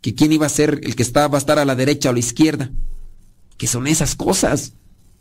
[0.00, 2.14] que quién iba a ser el que estaba, a estar a la derecha o a
[2.14, 2.70] la izquierda.
[3.58, 4.74] Que son esas cosas.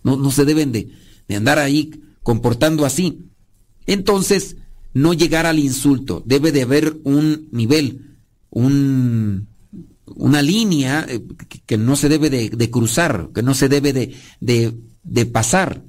[0.03, 0.91] No, no se deben de,
[1.27, 3.25] de andar ahí comportando así.
[3.87, 4.57] Entonces,
[4.95, 6.23] no llegar al insulto.
[6.25, 8.15] Debe de haber un nivel,
[8.49, 9.47] un,
[10.05, 11.21] una línea eh,
[11.67, 15.83] que, no se debe de, cruzar, que no se debe de, de, pasar.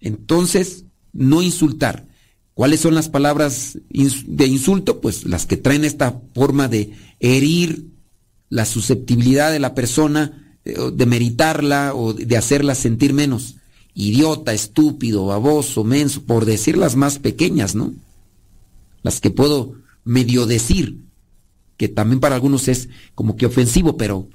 [0.00, 2.08] Entonces, no insultar.
[2.52, 5.00] ¿Cuáles son las palabras de insulto?
[5.00, 7.86] Pues las que traen esta forma de herir
[8.48, 13.54] la susceptibilidad de la persona, eh, de meritarla o de hacerla sentir menos.
[13.94, 17.94] Idiota, estúpido, baboso, menso, por decir las más pequeñas, ¿no?
[19.08, 19.72] Las que puedo
[20.04, 21.00] medio decir,
[21.78, 24.28] que también para algunos es como que ofensivo, pero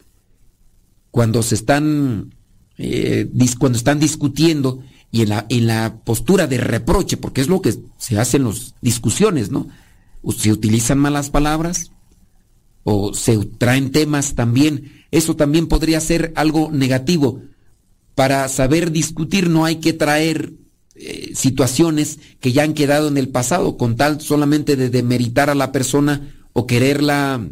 [1.11, 2.33] cuando se están,
[2.79, 7.61] eh, cuando están discutiendo y en la, en la postura de reproche, porque es lo
[7.61, 9.67] que se hace en las discusiones, ¿no?
[10.35, 11.91] Se utilizan malas palabras
[12.83, 15.05] o se traen temas también.
[15.11, 17.43] Eso también podría ser algo negativo.
[18.15, 20.53] Para saber discutir no hay que traer
[20.95, 25.55] eh, situaciones que ya han quedado en el pasado con tal solamente de demeritar a
[25.55, 27.47] la persona o quererla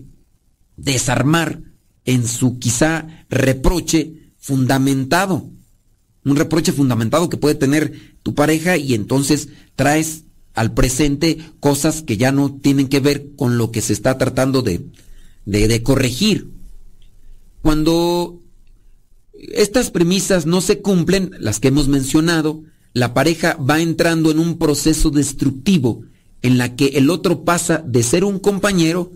[0.78, 1.62] desarmar
[2.06, 5.52] en su quizá reproche fundamentado
[6.24, 12.18] un reproche fundamentado que puede tener tu pareja y entonces traes al presente cosas que
[12.18, 14.86] ya no tienen que ver con lo que se está tratando de,
[15.46, 16.52] de, corregir.
[17.62, 18.40] Cuando
[19.34, 22.64] estas premisas no se cumplen, las que hemos mencionado,
[22.94, 26.04] la pareja va entrando en un proceso destructivo
[26.42, 29.12] en la que el otro pasa de ser un compañero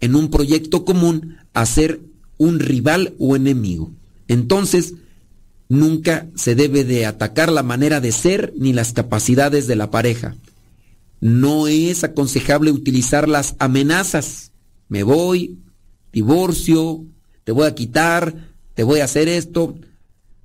[0.00, 2.00] en un proyecto común a ser
[2.36, 3.92] un rival o enemigo.
[4.28, 4.94] Entonces,
[5.68, 10.34] Nunca se debe de atacar la manera de ser ni las capacidades de la pareja.
[11.20, 14.52] No es aconsejable utilizar las amenazas.
[14.88, 15.58] Me voy,
[16.10, 17.04] divorcio,
[17.44, 19.74] te voy a quitar, te voy a hacer esto.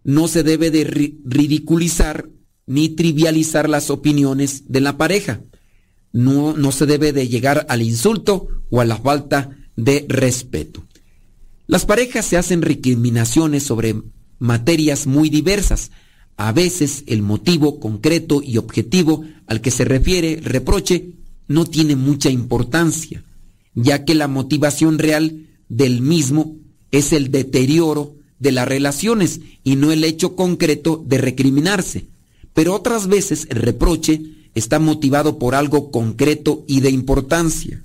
[0.04, 2.28] No se debe de ridiculizar
[2.66, 5.42] ni trivializar las opiniones de la pareja.
[6.12, 10.84] No, se debe de llegar al insulto o a la falta de respeto.
[11.66, 13.96] Las parejas se hacen recriminaciones sobre
[14.38, 15.92] materias muy diversas.
[16.38, 21.14] A veces el motivo concreto y objetivo al que se refiere reproche
[21.48, 23.24] no tiene mucha importancia,
[23.74, 26.58] ya que la motivación real del mismo
[26.92, 32.13] es el deterioro de las relaciones y no el hecho concreto de recriminarse.
[32.54, 34.22] Pero otras veces el reproche
[34.54, 37.84] está motivado por algo concreto y de importancia.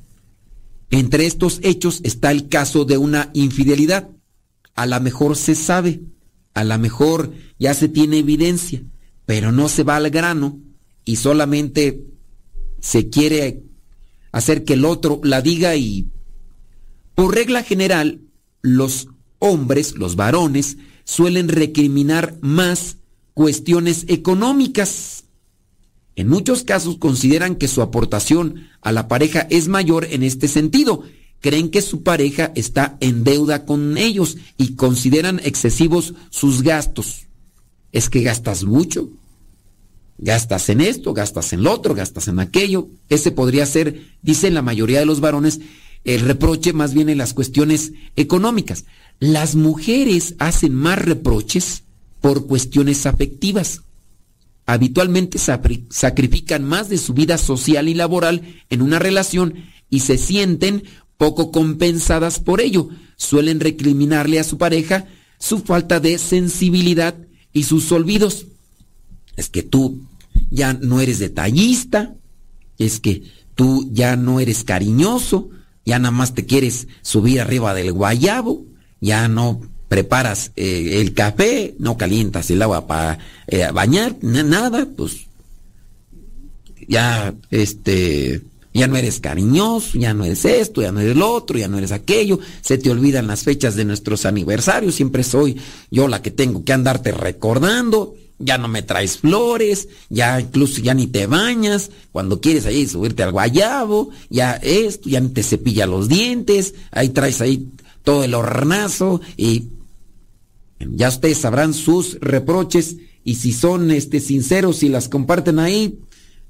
[0.91, 4.11] Entre estos hechos está el caso de una infidelidad.
[4.75, 6.01] A la mejor se sabe
[6.59, 8.83] a lo mejor ya se tiene evidencia,
[9.27, 10.59] pero no se va al grano
[11.05, 12.05] y solamente
[12.81, 13.63] se quiere
[14.33, 16.09] hacer que el otro la diga y
[17.15, 18.23] por regla general
[18.61, 19.07] los
[19.39, 22.97] hombres, los varones, suelen recriminar más
[23.39, 25.23] cuestiones económicas.
[26.17, 31.05] En muchos casos consideran que su aportación a la pareja es mayor en este sentido
[31.41, 37.27] creen que su pareja está en deuda con ellos y consideran excesivos sus gastos.
[37.93, 39.09] Es que gastas mucho.
[40.19, 42.89] Gastas en esto, gastas en lo otro, gastas en aquello.
[43.09, 45.61] Ese podría ser, dicen la mayoría de los varones,
[46.03, 48.85] el reproche más bien en las cuestiones económicas.
[49.21, 51.85] Las mujeres hacen más reproches
[52.29, 53.85] por cuestiones afectivas.
[54.67, 59.55] Habitualmente sacrifican más de su vida social y laboral en una relación
[59.89, 60.83] y se sienten
[61.17, 62.91] poco compensadas por ello.
[63.17, 65.07] Suelen recriminarle a su pareja
[65.39, 67.15] su falta de sensibilidad
[67.55, 68.45] y sus olvidos.
[69.37, 70.03] Es que tú
[70.51, 72.15] ya no eres detallista,
[72.77, 73.23] es que
[73.55, 75.49] tú ya no eres cariñoso,
[75.87, 78.67] ya nada más te quieres subir arriba del guayabo,
[79.01, 85.27] ya no preparas eh, el café, no calientas el agua para eh, bañar, nada, pues
[86.87, 88.43] ya este
[88.75, 91.79] ya no eres cariñoso, ya no eres esto, ya no eres lo otro, ya no
[91.79, 95.57] eres aquello, se te olvidan las fechas de nuestros aniversarios, siempre soy
[95.91, 100.95] yo la que tengo que andarte recordando, ya no me traes flores, ya incluso ya
[100.95, 105.87] ni te bañas, cuando quieres ahí subirte al guayabo, ya esto, ya ni te cepilla
[105.87, 107.69] los dientes, ahí traes ahí
[108.05, 109.65] todo el hornazo y
[110.81, 115.99] ya ustedes sabrán sus reproches y si son este sinceros y las comparten ahí,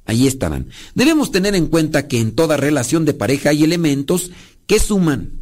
[0.09, 0.69] Ahí estarán.
[0.95, 4.31] Debemos tener en cuenta que en toda relación de pareja hay elementos
[4.67, 5.33] que suman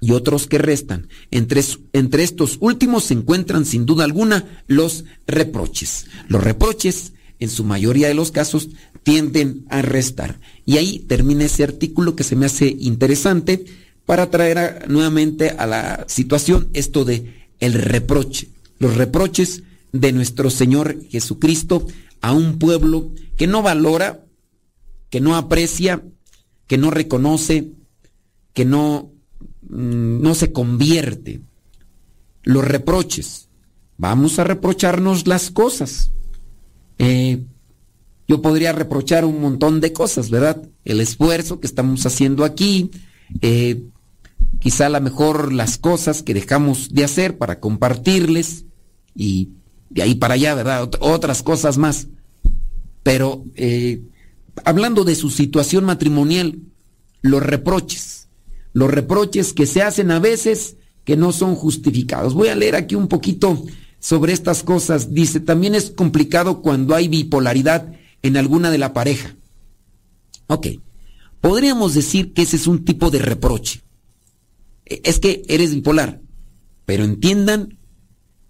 [0.00, 1.06] y otros que restan.
[1.30, 1.62] Entre,
[1.92, 6.06] entre estos últimos se encuentran sin duda alguna los reproches.
[6.26, 8.70] Los reproches, en su mayoría de los casos,
[9.04, 10.40] tienden a restar.
[10.66, 13.64] Y ahí termina ese artículo que se me hace interesante
[14.06, 18.48] para traer nuevamente a la situación esto de el reproche.
[18.78, 21.86] Los reproches de nuestro Señor Jesucristo
[22.20, 24.24] a un pueblo que no valora,
[25.10, 26.02] que no aprecia,
[26.66, 27.72] que no reconoce,
[28.52, 29.12] que no,
[29.62, 31.40] mm, no se convierte.
[32.42, 33.48] Los reproches.
[33.98, 36.12] Vamos a reprocharnos las cosas.
[36.98, 37.42] Eh,
[38.28, 40.62] yo podría reprochar un montón de cosas, ¿verdad?
[40.84, 42.90] El esfuerzo que estamos haciendo aquí,
[43.42, 43.82] eh,
[44.58, 48.64] quizá a lo mejor las cosas que dejamos de hacer para compartirles
[49.14, 49.50] y
[49.90, 50.90] de ahí para allá, ¿verdad?
[51.00, 52.08] Otras cosas más.
[53.02, 54.02] Pero eh,
[54.64, 56.58] hablando de su situación matrimonial,
[57.22, 58.28] los reproches,
[58.72, 62.34] los reproches que se hacen a veces que no son justificados.
[62.34, 63.62] Voy a leer aquí un poquito
[63.98, 65.12] sobre estas cosas.
[65.12, 67.92] Dice, también es complicado cuando hay bipolaridad
[68.22, 69.36] en alguna de la pareja.
[70.46, 70.66] Ok,
[71.40, 73.82] podríamos decir que ese es un tipo de reproche.
[74.90, 76.20] Es que eres bipolar,
[76.84, 77.78] pero entiendan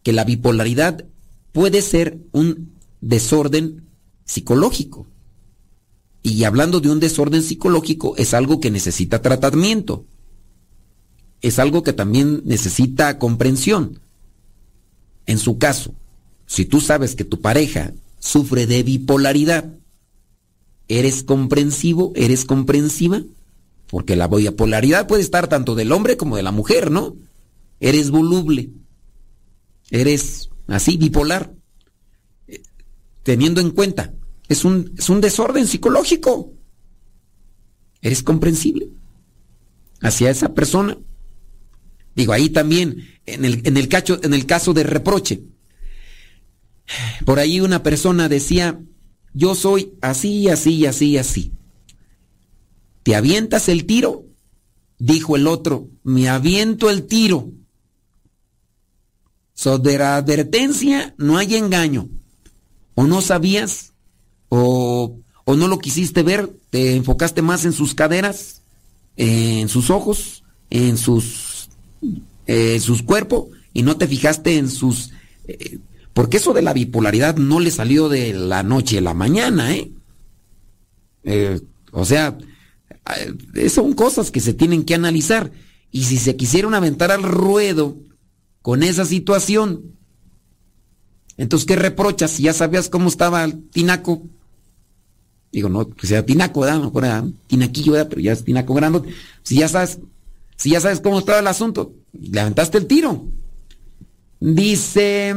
[0.03, 1.05] que la bipolaridad
[1.53, 3.87] puede ser un desorden
[4.25, 5.07] psicológico.
[6.23, 10.07] Y hablando de un desorden psicológico, es algo que necesita tratamiento.
[11.43, 14.01] Es algo que también necesita comprensión.
[15.27, 15.95] En su caso,
[16.47, 19.77] si tú sabes que tu pareja sufre de bipolaridad,
[20.89, 22.13] ¿eres comprensivo?
[22.17, 23.23] ¿Eres comprensiva?
[23.91, 27.17] Porque la bipolaridad puede estar tanto del hombre como de la mujer, ¿no?
[27.81, 28.71] Eres voluble.
[29.91, 31.53] Eres así, bipolar.
[32.47, 32.63] Eh,
[33.23, 34.15] teniendo en cuenta
[34.49, 36.53] es un, es un desorden psicológico.
[38.03, 38.89] Eres comprensible
[40.03, 40.99] hacia esa persona.
[42.17, 43.89] Digo, ahí también, en el, en el,
[44.23, 45.45] en el caso de reproche,
[47.25, 48.81] por ahí una persona decía,
[49.33, 51.53] yo soy así, así, así, así.
[53.03, 54.25] ¿Te avientas el tiro?
[54.99, 57.51] Dijo el otro, me aviento el tiro.
[59.55, 62.09] Sobre la advertencia no hay engaño.
[62.95, 63.91] ¿O no sabías?
[64.51, 68.63] o, no lo quisiste ver, te enfocaste más en sus caderas,
[69.17, 71.71] en sus ojos, en sus,
[72.47, 75.13] eh, sus cuerpos y no te fijaste en sus...
[75.49, 75.79] Eh,
[76.13, 79.93] porque eso de la bipolaridad no le salió de la noche a la mañana, ¿eh?
[81.25, 81.61] eh
[81.93, 82.37] o sea,
[83.69, 85.51] son cosas que se tienen que analizar.
[85.91, 87.97] Y si se quisieron aventar al ruedo
[88.63, 89.97] con esa situación,
[91.41, 94.23] entonces, ¿qué reprochas si ya sabías cómo estaba el tinaco?
[95.51, 96.81] Digo, no, que sea tinaco, ¿verdad?
[96.81, 98.09] Mejor era tinaquillo, ¿verdad?
[98.11, 99.01] Pero ya es tinaco grande.
[99.43, 100.01] Si ya sabes,
[100.57, 103.25] si ya sabes cómo estaba el asunto, levantaste el tiro.
[104.39, 105.35] Dice,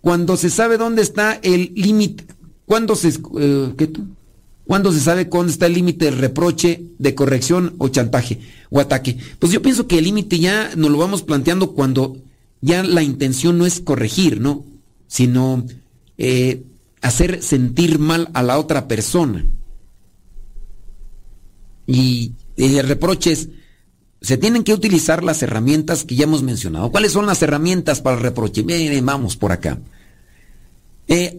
[0.00, 2.24] cuando se sabe dónde está el límite,
[2.64, 3.08] cuando se,
[3.40, 4.06] eh, ¿qué tú?
[4.66, 9.16] ¿Cuándo se sabe dónde está el límite de reproche, de corrección o chantaje o ataque?
[9.38, 12.16] Pues yo pienso que el límite ya nos lo vamos planteando cuando
[12.60, 14.64] ya la intención no es corregir, ¿no?
[15.06, 15.64] Sino
[16.18, 16.64] eh,
[17.00, 19.46] hacer sentir mal a la otra persona.
[21.86, 23.50] Y, el reproche es,
[24.20, 26.90] se tienen que utilizar las herramientas que ya hemos mencionado.
[26.90, 28.64] ¿Cuáles son las herramientas para el reproche?
[28.64, 29.78] Miren, vamos por acá.
[31.06, 31.38] Eh,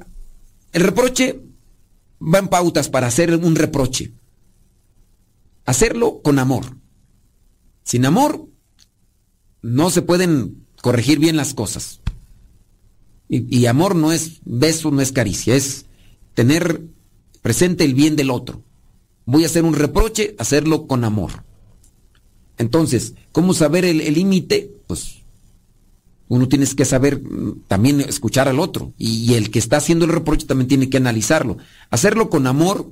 [0.72, 1.42] el reproche
[2.22, 4.14] va en pautas para hacer un reproche.
[5.66, 6.78] Hacerlo con amor.
[7.84, 8.48] Sin amor
[9.62, 12.02] no se pueden corregir bien las cosas.
[13.30, 15.86] Y, amor no es beso, no es caricia, es
[16.34, 16.82] tener
[17.42, 18.64] presente el bien del otro.
[19.26, 21.44] Voy a hacer un reproche, hacerlo con amor.
[22.58, 24.72] Entonces, ¿cómo saber el límite?
[24.88, 25.17] Pues
[26.30, 28.94] uno tiene que saber mm, también escuchar al otro.
[28.98, 31.58] Y, el que está haciendo el reproche también tiene que analizarlo.
[31.90, 32.92] Hacerlo con amor,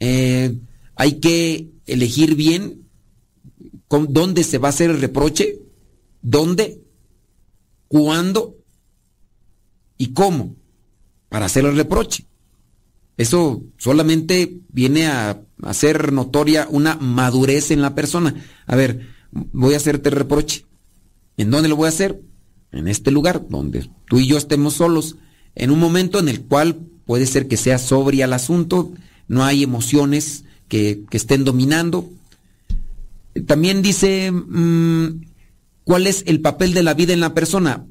[0.00, 0.56] eh,
[0.94, 2.82] hay que elegir bien
[3.88, 5.58] dónde se va a hacer el reproche,
[6.22, 6.80] dónde
[7.88, 8.56] cuándo
[9.96, 10.56] y cómo
[11.28, 12.26] para hacer el reproche.
[13.16, 18.34] Eso solamente viene a hacer notoria una madurez en la persona.
[18.66, 20.66] A ver, voy a hacerte reproche.
[21.38, 22.20] ¿En dónde lo voy a hacer?
[22.76, 25.16] En este lugar, donde tú y yo estemos solos,
[25.54, 28.92] en un momento en el cual puede ser que sea sobria el asunto,
[29.28, 32.08] no hay emociones que, que estén dominando.
[33.46, 35.22] También dice, mm,
[35.84, 37.86] ¿cuál es el papel de la vida en la persona?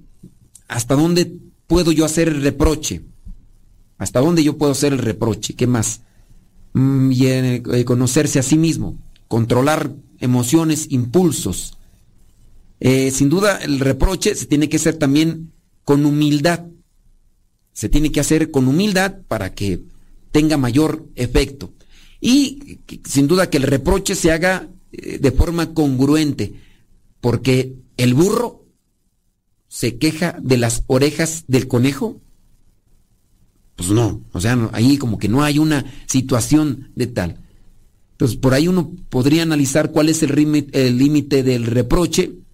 [0.68, 1.34] ¿Hasta dónde
[1.68, 3.02] puedo yo hacer el reproche?
[3.98, 5.56] ¿Hasta dónde yo puedo hacer el reproche?
[5.56, 6.02] ¿Qué más?
[6.74, 11.78] Mm, y eh, conocerse a sí mismo, controlar emociones, impulsos.
[12.88, 15.52] Eh, sin duda, el reproche se tiene que hacer también
[15.84, 16.68] con humildad.
[17.74, 19.82] Se tiene que hacer con humildad para que
[20.32, 21.74] tenga mayor efecto.
[22.22, 26.54] Y sin duda que el reproche se haga de forma congruente,
[27.22, 28.68] porque el burro
[29.68, 32.22] se queja de las orejas del conejo
[33.76, 37.40] pues no, o sea, ahí como que no hay una situación de tal.
[38.12, 42.45] Entonces, por ahí uno podría analizar cuál es el límite del reproche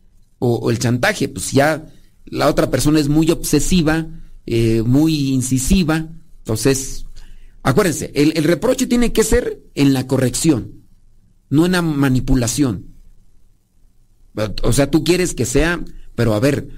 [0.44, 1.30] o, el chantaje.
[1.30, 1.88] Pues ya
[2.26, 4.08] la otra persona es muy obsesiva,
[4.46, 6.10] eh, muy incisiva.
[6.40, 7.06] Entonces,
[7.64, 10.84] acuérdense, el, el reproche tiene que ser en la corrección,
[11.50, 12.88] no en la manipulación.
[14.64, 15.84] O sea, tú quieres que sea,
[16.16, 16.70] pero a ver,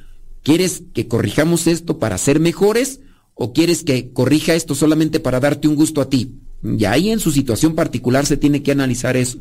[0.41, 2.99] ¿quieres que corrijamos esto para ser mejores?
[3.36, 6.36] o quieres que corrija esto solamente para darte un gusto a ti?
[6.64, 9.39] Y ahí en su situación particular se tiene que analizar eso.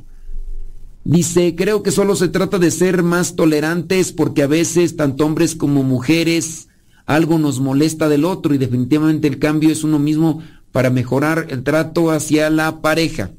[1.04, 5.56] Dice, creo que solo se trata de ser más tolerantes porque a veces tanto hombres
[5.56, 6.68] como mujeres
[7.06, 11.62] algo nos molesta del otro y definitivamente el cambio es uno mismo para mejorar el
[11.64, 13.32] trato hacia la pareja.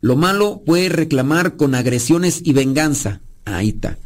[0.00, 3.20] Lo malo puede reclamar con agresiones y venganza.
[3.44, 3.98] Ahí está.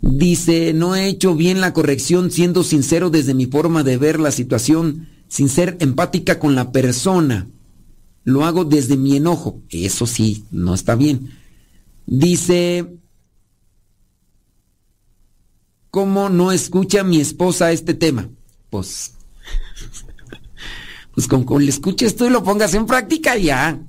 [0.00, 4.32] Dice, no he hecho bien la corrección siendo sincero desde mi forma de ver la
[4.32, 7.48] situación, sin ser empática con la persona.
[8.24, 9.60] Lo hago desde mi enojo.
[9.70, 11.30] Eso sí, no está bien.
[12.12, 12.98] Dice,
[15.92, 18.28] ¿cómo no escucha mi esposa este tema?
[18.68, 19.14] Pues,
[21.14, 23.80] pues con, con le escuches esto y lo pongas en práctica ya.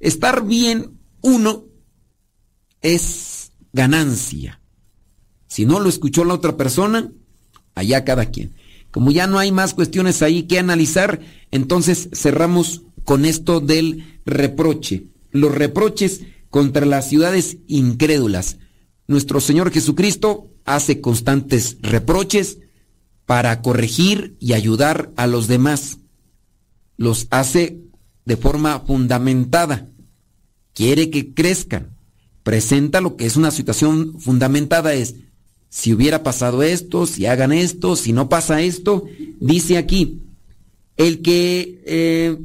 [0.00, 1.66] Estar bien, uno,
[2.80, 4.60] es ganancia.
[5.46, 7.12] Si no lo escuchó la otra persona,
[7.76, 8.56] allá cada quien.
[8.90, 11.20] Como ya no hay más cuestiones ahí que analizar,
[11.52, 15.04] entonces cerramos con esto del reproche.
[15.30, 16.22] Los reproches
[16.52, 18.58] contra las ciudades incrédulas.
[19.06, 22.58] Nuestro Señor Jesucristo hace constantes reproches
[23.24, 26.00] para corregir y ayudar a los demás.
[26.98, 27.78] Los hace
[28.26, 29.88] de forma fundamentada.
[30.74, 31.96] Quiere que crezcan.
[32.42, 35.14] Presenta lo que es una situación fundamentada es
[35.70, 39.04] si hubiera pasado esto, si hagan esto, si no pasa esto,
[39.40, 40.20] dice aquí,
[40.98, 42.38] el que, eh,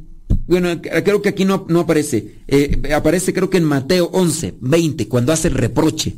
[0.48, 5.32] bueno, creo que aquí no, aparece, eh, aparece creo que en Mateo 11, 20, cuando
[5.32, 6.16] hace el reproche.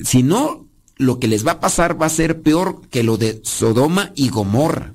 [0.00, 0.66] Si no,
[0.96, 4.30] lo que les va a pasar va a ser peor que lo de Sodoma y
[4.30, 4.94] Gomorra.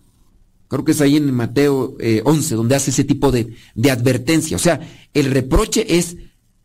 [0.68, 4.58] Creo que es ahí en Mateo 11, eh, donde hace ese tipo de, de advertencia.
[4.58, 4.82] O sea,
[5.14, 6.18] el reproche es,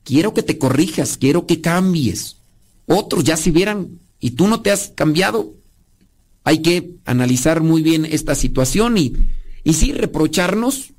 [0.02, 2.36] quiero que te corrijas, quiero que cambies
[2.86, 5.54] otros ya se vieran y tú no te has cambiado.
[6.44, 9.14] Hay que analizar muy bien esta situación y,
[9.64, 10.92] y sí, reprocharnos,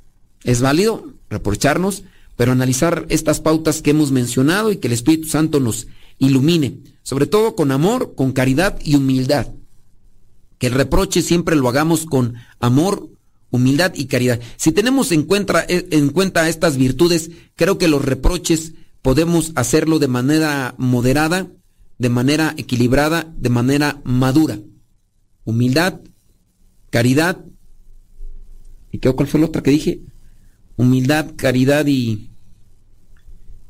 [0.44, 2.04] es válido, reprocharnos,
[2.36, 5.88] pero analizar estas pautas que hemos mencionado y que el Espíritu Santo nos
[6.18, 9.48] ilumine, sobre todo con amor, con caridad y humildad.
[10.58, 13.10] Que el reproche siempre lo hagamos con amor,
[13.50, 14.40] humildad y caridad.
[14.56, 20.08] Si tenemos en cuenta, en cuenta estas virtudes, creo que los reproches podemos hacerlo de
[20.08, 21.48] manera moderada,
[22.00, 24.60] de manera equilibrada, de manera madura.
[25.44, 26.00] Humildad,
[26.90, 27.46] caridad.
[28.94, 30.02] ¿Y qué, cuál fue la otra que dije?
[30.78, 32.30] Humildad, caridad y.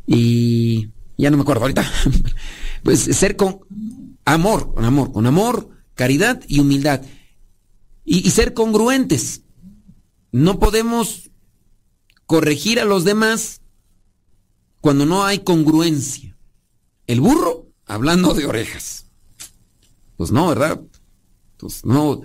[0.06, 0.90] Y.
[1.18, 1.90] Ya no me acuerdo ahorita.
[2.84, 3.62] pues ser con
[4.26, 7.02] amor, con amor, con amor, caridad y humildad.
[8.04, 9.44] Y, y ser congruentes.
[10.34, 11.32] No podemos
[12.26, 13.62] corregir a los demás
[14.82, 16.38] cuando no hay congruencia.
[17.08, 19.06] El burro hablando de orejas.
[20.18, 20.82] Pues no, ¿verdad?
[21.58, 22.24] Pues no.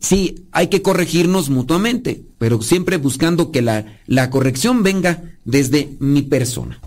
[0.00, 6.22] Sí, hay que corregirnos mutuamente, pero siempre buscando que la, la corrección venga desde mi
[6.22, 6.80] persona.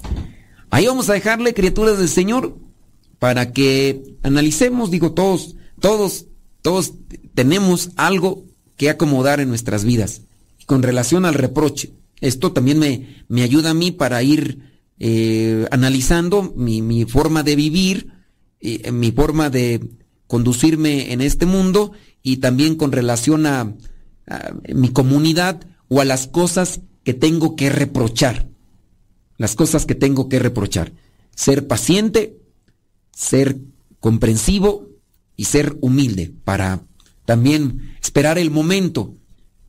[0.69, 2.57] Ahí vamos a dejarle, criaturas del Señor,
[3.19, 6.25] para que analicemos, digo, todos, todos,
[6.61, 6.93] todos
[7.33, 8.43] tenemos algo
[8.77, 10.21] que acomodar en nuestras vidas.
[10.65, 14.59] Con relación al reproche, esto también me, me ayuda a mí para ir
[14.99, 18.11] eh, analizando mi, mi, forma de vivir,
[18.59, 19.81] y, mi forma de
[20.27, 21.91] conducirme en este mundo
[22.25, 23.75] y también con relación a,
[24.73, 28.49] mi comunidad o a las cosas que tengo que reprochar.
[29.37, 30.91] Las cosas que tengo que reprochar.
[31.35, 32.35] Ser paciente,
[33.11, 33.57] ser
[33.99, 34.89] comprensivo
[35.37, 36.81] y ser humilde para
[37.25, 39.13] también esperar el momento,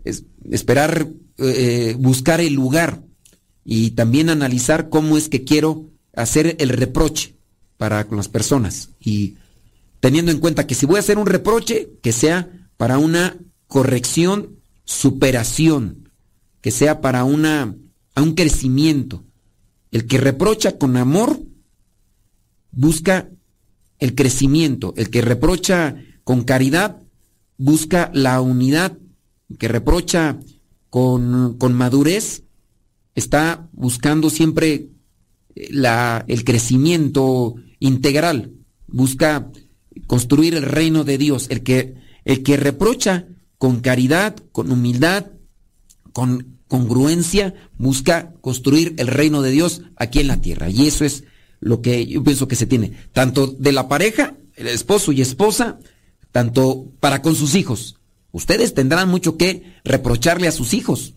[0.02, 3.02] es- esperar, eh, buscar el lugar
[3.66, 7.34] y también analizar cómo es que quiero hacer el reproche
[7.76, 9.34] para con las personas y
[10.06, 13.36] teniendo en cuenta que si voy a hacer un reproche, que sea para una
[13.66, 16.10] corrección, superación,
[16.60, 17.74] que sea para una,
[18.14, 19.24] a un crecimiento.
[19.90, 21.40] El que reprocha con amor
[22.70, 23.28] busca
[23.98, 27.02] el crecimiento, el que reprocha con caridad
[27.58, 28.96] busca la unidad,
[29.50, 30.38] el que reprocha
[30.88, 32.44] con, con madurez
[33.16, 34.86] está buscando siempre
[35.56, 38.52] eh, la, el crecimiento integral,
[38.86, 39.50] busca
[40.06, 41.46] construir el reino de Dios.
[41.50, 41.94] El que,
[42.24, 43.26] el que reprocha
[43.58, 45.26] con caridad, con humildad,
[46.12, 50.68] con congruencia, busca construir el reino de Dios aquí en la tierra.
[50.68, 51.24] Y eso es
[51.60, 55.78] lo que yo pienso que se tiene, tanto de la pareja, el esposo y esposa,
[56.32, 57.96] tanto para con sus hijos.
[58.32, 61.14] Ustedes tendrán mucho que reprocharle a sus hijos.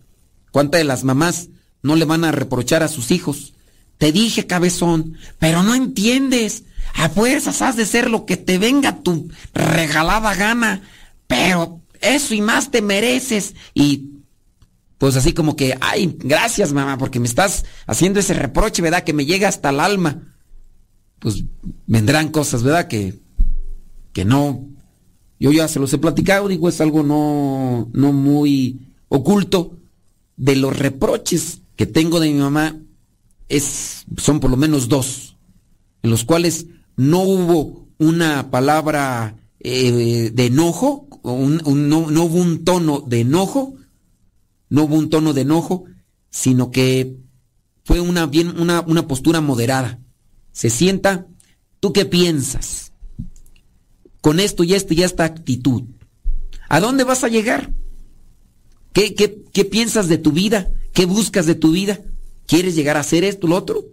[0.52, 1.50] ¿Cuántas de las mamás
[1.82, 3.52] no le van a reprochar a sus hijos?
[3.98, 6.64] Te dije, cabezón, pero no entiendes.
[6.94, 10.82] A fuerzas has de ser lo que te venga tu regalada gana.
[11.26, 13.54] Pero eso y más te mereces.
[13.74, 14.10] Y
[14.98, 19.04] pues así como que, ay, gracias mamá, porque me estás haciendo ese reproche, ¿verdad?
[19.04, 20.34] Que me llega hasta el alma.
[21.18, 21.44] Pues
[21.86, 22.88] vendrán cosas, ¿verdad?
[22.88, 23.18] Que,
[24.12, 24.68] que no,
[25.38, 29.78] yo ya se los he platicado, digo, es algo no, no muy oculto.
[30.36, 32.76] De los reproches que tengo de mi mamá,
[33.48, 35.36] es, son por lo menos dos,
[36.02, 36.66] en los cuales
[37.00, 43.74] no hubo una palabra eh, de enojo, un- no, no hubo un tono de enojo,
[44.68, 45.84] no hubo un tono de enojo,
[46.30, 47.16] sino que
[47.84, 49.98] fue una, bien, una, una postura moderada.
[50.52, 51.26] Se sienta,
[51.80, 52.92] ¿tú qué piensas?
[54.20, 55.84] Con esto y esto y esta actitud.
[56.68, 57.72] ¿A dónde vas a llegar?
[58.92, 60.70] ¿Qué, qué, qué piensas de tu vida?
[60.92, 62.00] ¿Qué buscas de tu vida?
[62.46, 63.84] ¿Quieres llegar a hacer esto, lo otro?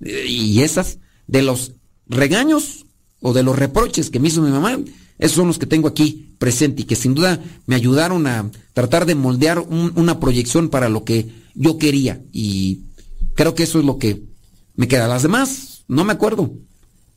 [0.00, 1.72] Eh, Y esas, de los
[2.08, 2.86] regaños
[3.20, 4.78] o de los reproches que me hizo mi mamá,
[5.18, 9.06] esos son los que tengo aquí presente y que sin duda me ayudaron a tratar
[9.06, 12.20] de moldear un- una proyección para lo que yo quería.
[12.32, 12.80] Y
[13.34, 14.24] creo que eso es lo que
[14.74, 15.06] me queda.
[15.06, 16.52] Las demás, no me acuerdo,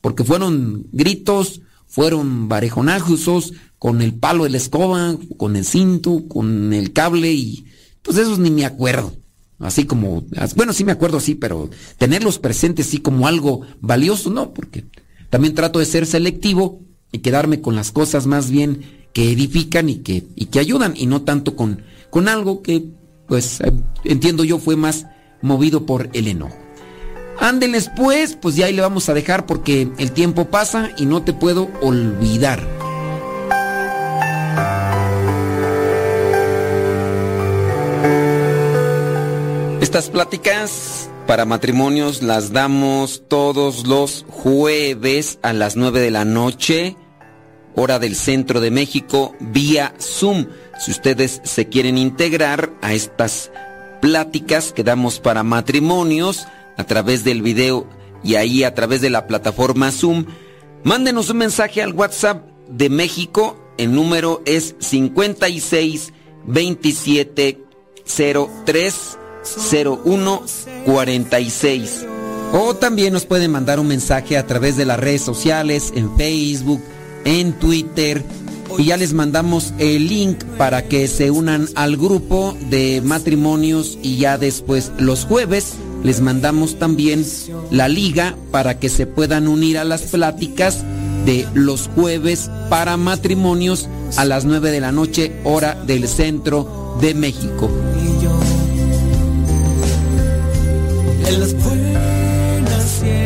[0.00, 6.72] porque fueron gritos, fueron barejonazos con el palo de la escoba, con el cinto, con
[6.72, 7.64] el cable y
[8.02, 9.12] pues esos ni me acuerdo.
[9.58, 14.52] Así como, bueno, sí me acuerdo así, pero tenerlos presentes así como algo valioso, no,
[14.52, 14.84] porque
[15.30, 18.82] también trato de ser selectivo y quedarme con las cosas más bien
[19.14, 22.84] que edifican y que, y que ayudan y no tanto con, con algo que,
[23.26, 23.72] pues, eh,
[24.04, 25.06] entiendo yo fue más
[25.40, 26.58] movido por el enojo.
[27.38, 31.22] Ándeles pues, pues ya ahí le vamos a dejar porque el tiempo pasa y no
[31.22, 32.75] te puedo olvidar.
[39.86, 46.96] Estas pláticas para matrimonios las damos todos los jueves a las 9 de la noche,
[47.76, 50.48] hora del centro de México, vía Zoom.
[50.80, 53.52] Si ustedes se quieren integrar a estas
[54.02, 57.88] pláticas que damos para matrimonios a través del video
[58.24, 60.26] y ahí a través de la plataforma Zoom,
[60.82, 63.56] mándenos un mensaje al WhatsApp de México.
[63.78, 66.12] El número es 56
[66.44, 67.62] 27
[68.64, 72.06] 03 0146.
[72.52, 76.80] O también nos pueden mandar un mensaje a través de las redes sociales, en Facebook,
[77.24, 78.22] en Twitter.
[78.78, 84.16] Y ya les mandamos el link para que se unan al grupo de matrimonios y
[84.16, 87.24] ya después los jueves les mandamos también
[87.70, 90.84] la liga para que se puedan unir a las pláticas
[91.24, 97.14] de los jueves para matrimonios a las 9 de la noche hora del centro de
[97.14, 97.70] México.
[101.28, 103.16] En las buenas y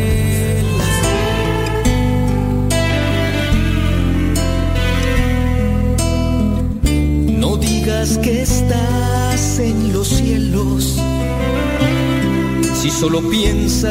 [7.38, 10.96] No digas que estás en los cielos.
[12.74, 13.90] Si solo piensas